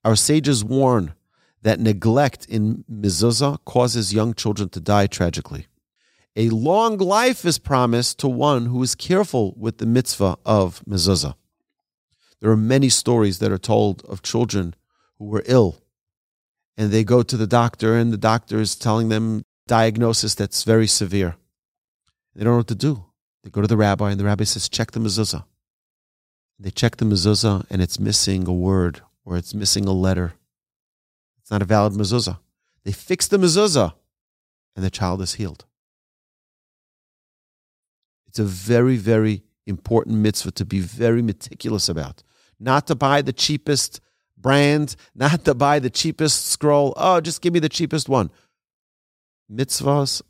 Our 0.06 0.15
sages 0.15 0.63
warn 0.63 1.13
that 1.63 1.80
neglect 1.80 2.46
in 2.46 2.84
mezuzah 2.92 3.60
causes 3.65 4.13
young 4.13 4.34
children 4.34 4.70
to 4.70 4.80
die 4.80 5.08
tragically. 5.08 5.68
A 6.36 6.50
long 6.50 6.98
life 6.98 7.46
is 7.46 7.60
promised 7.60 8.20
to 8.20 8.27
one 8.27 8.65
who 8.65 8.82
is 8.84 8.96
careful 8.96 9.53
with 9.58 9.77
the 9.77 9.86
mitzvah 9.86 10.38
of 10.46 10.82
mezuzah. 10.88 11.36
There 12.43 12.51
are 12.51 12.57
many 12.57 12.89
stories 12.89 13.39
that 13.39 13.53
are 13.53 13.57
told 13.57 14.03
of 14.03 14.21
children 14.21 14.75
who 15.17 15.27
were 15.27 15.43
ill 15.45 15.77
and 16.75 16.91
they 16.91 17.05
go 17.05 17.23
to 17.23 17.38
the 17.38 17.47
doctor 17.47 17.95
and 17.95 18.12
the 18.12 18.17
doctor 18.17 18.59
is 18.59 18.75
telling 18.75 19.07
them 19.07 19.45
diagnosis 19.65 20.35
that's 20.35 20.65
very 20.65 20.88
severe. 20.88 21.38
They 22.36 22.43
don't 22.43 22.51
know 22.51 22.58
what 22.58 22.67
to 22.67 22.75
do. 22.75 23.06
They 23.45 23.49
go 23.49 23.62
to 23.62 23.67
the 23.67 23.77
rabbi 23.77 24.12
and 24.12 24.19
the 24.19 24.25
rabbi 24.25 24.43
says, 24.43 24.67
check 24.67 24.91
the 24.91 24.99
mezuzah. 24.99 25.45
They 26.60 26.69
check 26.69 26.97
the 26.97 27.06
mezuzah 27.06 27.65
and 27.69 27.82
it's 27.82 27.97
missing 27.97 28.45
a 28.45 28.53
word 28.53 28.99
or 29.23 29.38
it's 29.38 29.53
missing 29.53 29.86
a 29.86 29.93
letter 29.93 30.34
it's 31.39 31.49
not 31.49 31.62
a 31.62 31.65
valid 31.65 31.93
mezuzah. 31.93 32.39
They 32.84 32.91
fix 32.91 33.29
the 33.29 33.38
mezuzah 33.38 33.93
and 34.75 34.84
the 34.84 34.89
child 34.89 35.21
is 35.21 35.36
healed. 35.36 35.63
It's 38.27 38.39
a 38.39 38.43
very, 38.43 38.97
very 38.97 39.43
important 39.65 40.17
mitzvah 40.17 40.51
to 40.51 40.65
be 40.65 40.82
very 40.82 41.21
meticulous 41.21 41.88
about. 41.88 42.23
Not 42.60 42.88
to 42.88 42.96
buy 42.96 43.22
the 43.22 43.34
cheapest 43.34 44.00
brand, 44.38 44.96
not 45.16 45.46
to 45.46 45.54
buy 45.54 45.80
the 45.80 45.89
cheapest 45.89 46.48
scroll. 46.48 46.94
Oh, 46.98 47.22
just 47.22 47.42
give 47.42 47.54
me 47.54 47.60
the 47.60 47.70
cheapest 47.70 48.10
one. 48.10 48.32
Mitzvahs 49.52 50.22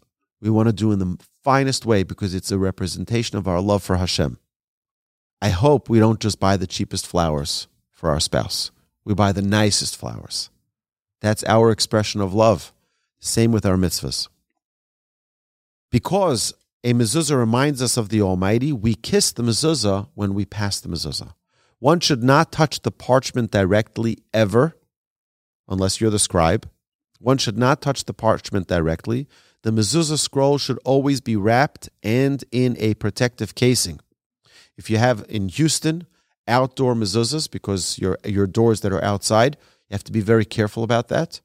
we 0.41 0.49
want 0.49 0.67
to 0.67 0.73
do 0.73 0.91
in 0.91 0.99
the 0.99 1.17
finest 1.43 1.85
way 1.85 2.03
because 2.03 2.35
it's 2.35 2.51
a 2.51 2.57
representation 2.57 3.37
of 3.37 3.47
our 3.47 3.61
love 3.61 3.81
for 3.81 3.95
Hashem. 3.95 4.37
I 5.41 5.49
hope 5.49 5.89
we 5.89 5.99
don't 5.99 6.19
just 6.19 6.39
buy 6.39 6.57
the 6.57 6.67
cheapest 6.67 7.07
flowers 7.07 7.67
for 7.91 8.09
our 8.09 8.19
spouse. 8.19 8.71
We 9.05 9.13
buy 9.13 9.31
the 9.31 9.41
nicest 9.41 9.97
flowers. 9.97 10.49
That's 11.21 11.43
our 11.45 11.71
expression 11.71 12.19
of 12.19 12.33
love. 12.33 12.73
Same 13.19 13.53
with 13.53 13.65
our 13.65 13.77
mitzvahs. 13.77 14.27
Because 15.89 16.53
a 16.83 16.93
mezuzah 16.93 17.37
reminds 17.37 17.81
us 17.81 17.95
of 17.95 18.09
the 18.09 18.21
Almighty, 18.21 18.73
we 18.73 18.95
kiss 18.95 19.31
the 19.31 19.43
mezuzah 19.43 20.07
when 20.15 20.33
we 20.33 20.43
pass 20.43 20.81
the 20.81 20.89
mezuzah. 20.89 21.33
One 21.83 21.99
should 21.99 22.23
not 22.23 22.53
touch 22.53 22.83
the 22.83 22.91
parchment 22.91 23.51
directly 23.51 24.19
ever, 24.33 24.77
unless 25.67 25.99
you're 25.99 26.09
the 26.09 26.17
scribe. 26.17 26.69
One 27.19 27.37
should 27.37 27.57
not 27.57 27.81
touch 27.81 28.05
the 28.05 28.13
parchment 28.13 28.69
directly. 28.69 29.27
The 29.63 29.71
mezuzah 29.71 30.17
scroll 30.17 30.57
should 30.57 30.79
always 30.85 31.19
be 31.19 31.35
wrapped 31.35 31.89
and 32.01 32.41
in 32.53 32.77
a 32.79 32.93
protective 32.93 33.53
casing. 33.53 33.99
If 34.77 34.89
you 34.89 34.97
have 34.97 35.25
in 35.27 35.49
Houston 35.49 36.07
outdoor 36.47 36.95
mezuzahs, 36.95 37.51
because 37.51 37.99
your 37.99 38.17
your 38.23 38.47
doors 38.47 38.79
that 38.79 38.93
are 38.93 39.03
outside, 39.03 39.57
you 39.89 39.95
have 39.95 40.05
to 40.05 40.13
be 40.13 40.21
very 40.21 40.45
careful 40.45 40.83
about 40.85 41.09
that 41.09 41.41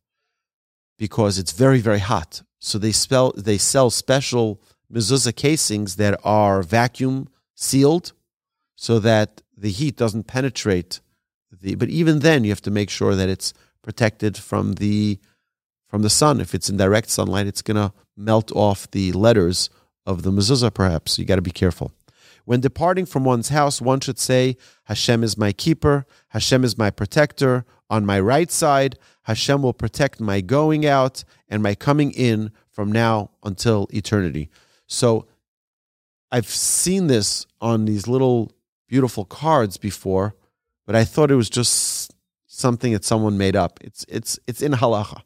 because 1.01 1.41
it's 1.41 1.51
very, 1.51 1.81
very 1.81 1.99
hot. 2.13 2.43
So 2.61 2.79
they 2.79 2.93
spell 2.93 3.33
they 3.37 3.59
sell 3.59 3.91
special 3.91 4.63
mezuzah 4.89 5.35
casings 5.35 5.97
that 5.97 6.17
are 6.23 6.63
vacuum 6.63 7.29
sealed 7.57 8.13
so 8.77 9.01
that 9.01 9.43
the 9.61 9.71
heat 9.71 9.97
doesn't 9.97 10.25
penetrate 10.25 11.01
the 11.51 11.75
but 11.75 11.89
even 11.89 12.21
then 12.21 12.45
you 12.45 12.51
have 12.51 12.63
to 12.63 12.71
make 12.71 12.91
sure 12.91 13.15
that 13.15 13.29
it's 13.29 13.55
protected 13.83 14.37
from 14.37 14.75
the 14.75 15.19
from 15.89 16.03
the 16.03 16.11
sun. 16.11 16.41
If 16.41 16.55
it's 16.55 16.69
in 16.69 16.77
direct 16.77 17.09
sunlight, 17.09 17.47
it's 17.47 17.63
gonna 17.63 17.93
melt 18.17 18.53
off 18.53 18.91
the 18.91 19.13
letters 19.13 19.71
of 20.05 20.23
the 20.23 20.31
mezuzah, 20.31 20.75
perhaps. 20.75 21.19
You 21.19 21.25
gotta 21.25 21.43
be 21.43 21.51
careful. 21.51 21.93
When 22.45 22.61
departing 22.61 23.07
from 23.07 23.25
one's 23.25 23.51
house, 23.51 23.81
one 23.81 24.01
should 24.01 24.19
say, 24.19 24.57
Hashem 24.85 25.23
is 25.23 25.37
my 25.37 25.53
keeper, 25.53 26.07
Hashem 26.29 26.65
is 26.65 26.79
my 26.79 26.91
protector. 26.91 27.65
On 27.91 28.05
my 28.05 28.21
right 28.21 28.51
side, 28.51 28.99
Hashem 29.23 29.63
will 29.63 29.73
protect 29.73 30.21
my 30.21 30.41
going 30.43 30.85
out 30.85 31.25
and 31.49 31.63
my 31.63 31.75
coming 31.75 32.11
in 32.11 32.51
from 32.71 32.93
now 32.93 33.31
until 33.43 33.87
eternity. 33.91 34.51
So 34.87 35.27
I've 36.31 36.49
seen 36.49 37.07
this 37.07 37.47
on 37.61 37.87
these 37.87 38.07
little 38.07 38.53
beautiful 38.89 39.25
cards 39.25 39.77
before, 39.77 40.35
but 40.87 40.97
I 40.97 41.05
thought 41.05 41.31
it 41.31 41.37
was 41.37 41.51
just 41.51 42.15
something 42.47 42.93
that 42.93 43.05
someone 43.05 43.39
made 43.39 43.55
up. 43.55 43.79
It's 43.83 44.05
it's 44.09 44.39
it's 44.47 44.63
in 44.63 44.73
halacha 44.73 45.23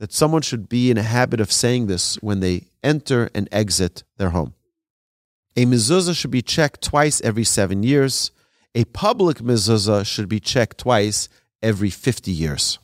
that 0.00 0.12
someone 0.12 0.42
should 0.42 0.68
be 0.68 0.90
in 0.90 0.98
a 0.98 1.02
habit 1.02 1.40
of 1.40 1.52
saying 1.52 1.86
this 1.86 2.16
when 2.16 2.40
they 2.40 2.64
enter 2.82 3.30
and 3.34 3.48
exit 3.52 4.02
their 4.18 4.30
home. 4.30 4.54
A 5.56 5.64
mezuzah 5.64 6.16
should 6.16 6.32
be 6.32 6.42
checked 6.42 6.82
twice 6.82 7.20
every 7.20 7.44
seven 7.44 7.82
years. 7.82 8.32
A 8.74 8.84
public 8.86 9.38
mezuzah 9.38 10.04
should 10.04 10.28
be 10.28 10.40
checked 10.40 10.78
twice 10.78 11.28
every 11.62 11.90
50 11.90 12.32
years. 12.32 12.78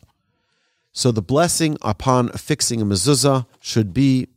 So 0.93 1.11
the 1.11 1.23
blessing 1.23 1.77
upon 1.83 2.31
fixing 2.31 2.81
a 2.81 2.87
mezuzah 2.87 3.47
should 3.61 3.93
be 3.93 4.29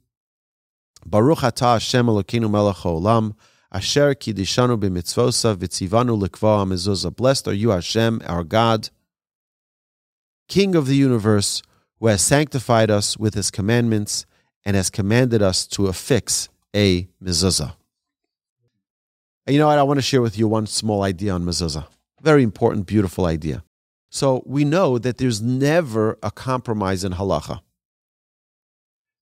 Baruch 1.05 1.39
atah 1.39 1.73
Hashem 1.73 2.07
Elokeinu 2.07 2.49
melech 2.49 2.77
haolam 2.77 3.35
asher 3.73 4.13
kidishanu 4.13 4.77
b'mitzvosa 4.77 5.55
v'tzivanu 5.55 6.21
likva 6.21 6.65
mezuzah. 6.67 7.15
Blessed 7.15 7.47
are 7.47 7.53
you 7.53 7.69
Hashem, 7.69 8.21
our 8.25 8.43
God, 8.43 8.89
King 10.47 10.75
of 10.75 10.87
the 10.87 10.95
universe, 10.95 11.63
who 11.99 12.07
has 12.07 12.21
sanctified 12.21 12.91
us 12.91 13.17
with 13.17 13.33
his 13.33 13.49
commandments 13.49 14.25
and 14.63 14.75
has 14.75 14.89
commanded 14.89 15.41
us 15.41 15.65
to 15.67 15.87
affix 15.87 16.49
a 16.75 17.07
mezuzah. 17.23 17.75
You 19.47 19.59
know 19.59 19.67
what? 19.67 19.79
I 19.79 19.83
want 19.83 19.97
to 19.97 20.01
share 20.01 20.21
with 20.21 20.37
you 20.37 20.47
one 20.47 20.67
small 20.67 21.03
idea 21.03 21.33
on 21.33 21.43
mezuzah. 21.43 21.87
Very 22.21 22.43
important, 22.43 22.85
beautiful 22.85 23.25
idea. 23.25 23.63
So 24.09 24.43
we 24.45 24.63
know 24.63 24.99
that 24.99 25.17
there's 25.17 25.41
never 25.41 26.17
a 26.21 26.29
compromise 26.29 27.03
in 27.03 27.13
halacha. 27.13 27.61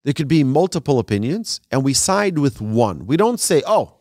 There 0.04 0.14
could 0.14 0.28
be 0.28 0.44
multiple 0.44 1.00
opinions, 1.00 1.62
and 1.72 1.84
we 1.84 1.94
side 1.94 2.38
with 2.40 2.60
one. 2.60 3.06
We 3.06 3.18
don't 3.18 3.40
say, 3.40 3.64
oh, 3.66 4.01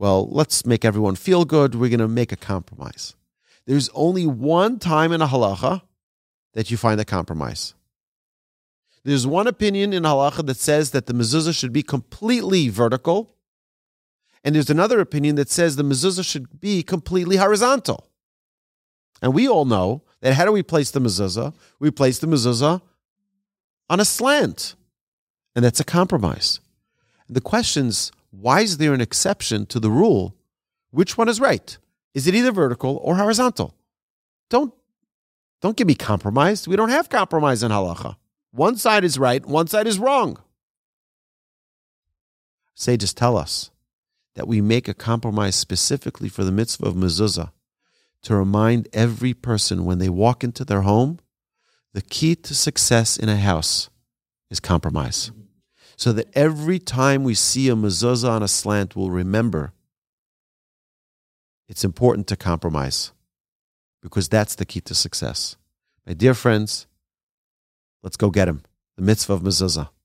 well, 0.00 0.26
let's 0.30 0.64
make 0.64 0.86
everyone 0.86 1.14
feel 1.14 1.44
good. 1.44 1.74
We're 1.74 1.90
going 1.90 2.00
to 2.00 2.08
make 2.08 2.32
a 2.32 2.36
compromise. 2.36 3.14
There's 3.66 3.90
only 3.90 4.24
one 4.26 4.78
time 4.78 5.12
in 5.12 5.20
a 5.20 5.26
halacha 5.26 5.82
that 6.54 6.70
you 6.70 6.78
find 6.78 6.98
a 6.98 7.04
compromise. 7.04 7.74
There's 9.04 9.26
one 9.26 9.46
opinion 9.46 9.92
in 9.92 10.04
halacha 10.04 10.46
that 10.46 10.56
says 10.56 10.92
that 10.92 11.04
the 11.04 11.12
mezuzah 11.12 11.54
should 11.54 11.74
be 11.74 11.82
completely 11.82 12.70
vertical, 12.70 13.36
and 14.42 14.54
there's 14.54 14.70
another 14.70 15.00
opinion 15.00 15.36
that 15.36 15.50
says 15.50 15.76
the 15.76 15.82
mezuzah 15.82 16.24
should 16.24 16.60
be 16.60 16.82
completely 16.82 17.36
horizontal. 17.36 18.08
And 19.20 19.34
we 19.34 19.46
all 19.46 19.66
know 19.66 20.02
that 20.22 20.32
how 20.32 20.46
do 20.46 20.52
we 20.52 20.62
place 20.62 20.90
the 20.90 21.00
mezuzah? 21.00 21.52
We 21.78 21.90
place 21.90 22.18
the 22.18 22.26
mezuzah 22.26 22.80
on 23.90 24.00
a 24.00 24.06
slant, 24.06 24.76
and 25.54 25.62
that's 25.62 25.80
a 25.80 25.84
compromise. 25.84 26.58
The 27.28 27.42
question's 27.42 28.12
why 28.30 28.60
is 28.60 28.78
there 28.78 28.94
an 28.94 29.00
exception 29.00 29.66
to 29.66 29.80
the 29.80 29.90
rule? 29.90 30.36
Which 30.90 31.18
one 31.18 31.28
is 31.28 31.40
right? 31.40 31.76
Is 32.14 32.26
it 32.26 32.34
either 32.34 32.52
vertical 32.52 33.00
or 33.02 33.16
horizontal? 33.16 33.74
Don't 34.48 34.74
don't 35.60 35.76
get 35.76 35.86
me 35.86 35.94
compromised. 35.94 36.66
We 36.66 36.76
don't 36.76 36.88
have 36.88 37.10
compromise 37.10 37.62
in 37.62 37.70
halacha. 37.70 38.16
One 38.50 38.76
side 38.76 39.04
is 39.04 39.18
right, 39.18 39.44
one 39.44 39.66
side 39.66 39.86
is 39.86 39.98
wrong. 39.98 40.38
Sages 42.74 43.12
tell 43.12 43.36
us 43.36 43.70
that 44.34 44.48
we 44.48 44.60
make 44.60 44.88
a 44.88 44.94
compromise 44.94 45.54
specifically 45.54 46.28
for 46.28 46.44
the 46.44 46.52
mitzvah 46.52 46.86
of 46.86 46.94
mezuzah 46.94 47.52
to 48.22 48.36
remind 48.36 48.88
every 48.92 49.34
person 49.34 49.84
when 49.84 49.98
they 49.98 50.08
walk 50.08 50.42
into 50.42 50.64
their 50.64 50.82
home 50.82 51.18
the 51.92 52.02
key 52.02 52.34
to 52.36 52.54
success 52.54 53.16
in 53.16 53.28
a 53.28 53.36
house 53.36 53.90
is 54.48 54.60
compromise. 54.60 55.32
So 56.00 56.14
that 56.14 56.34
every 56.34 56.78
time 56.78 57.24
we 57.24 57.34
see 57.34 57.68
a 57.68 57.74
mezuzah 57.74 58.30
on 58.30 58.42
a 58.42 58.48
slant, 58.48 58.96
we'll 58.96 59.10
remember 59.10 59.74
it's 61.68 61.84
important 61.84 62.26
to 62.28 62.36
compromise 62.36 63.12
because 64.00 64.26
that's 64.26 64.54
the 64.54 64.64
key 64.64 64.80
to 64.80 64.94
success. 64.94 65.56
My 66.06 66.14
dear 66.14 66.32
friends, 66.32 66.86
let's 68.02 68.16
go 68.16 68.30
get 68.30 68.48
him. 68.48 68.62
The 68.96 69.02
mitzvah 69.02 69.34
of 69.34 69.42
mezuzah. 69.42 69.90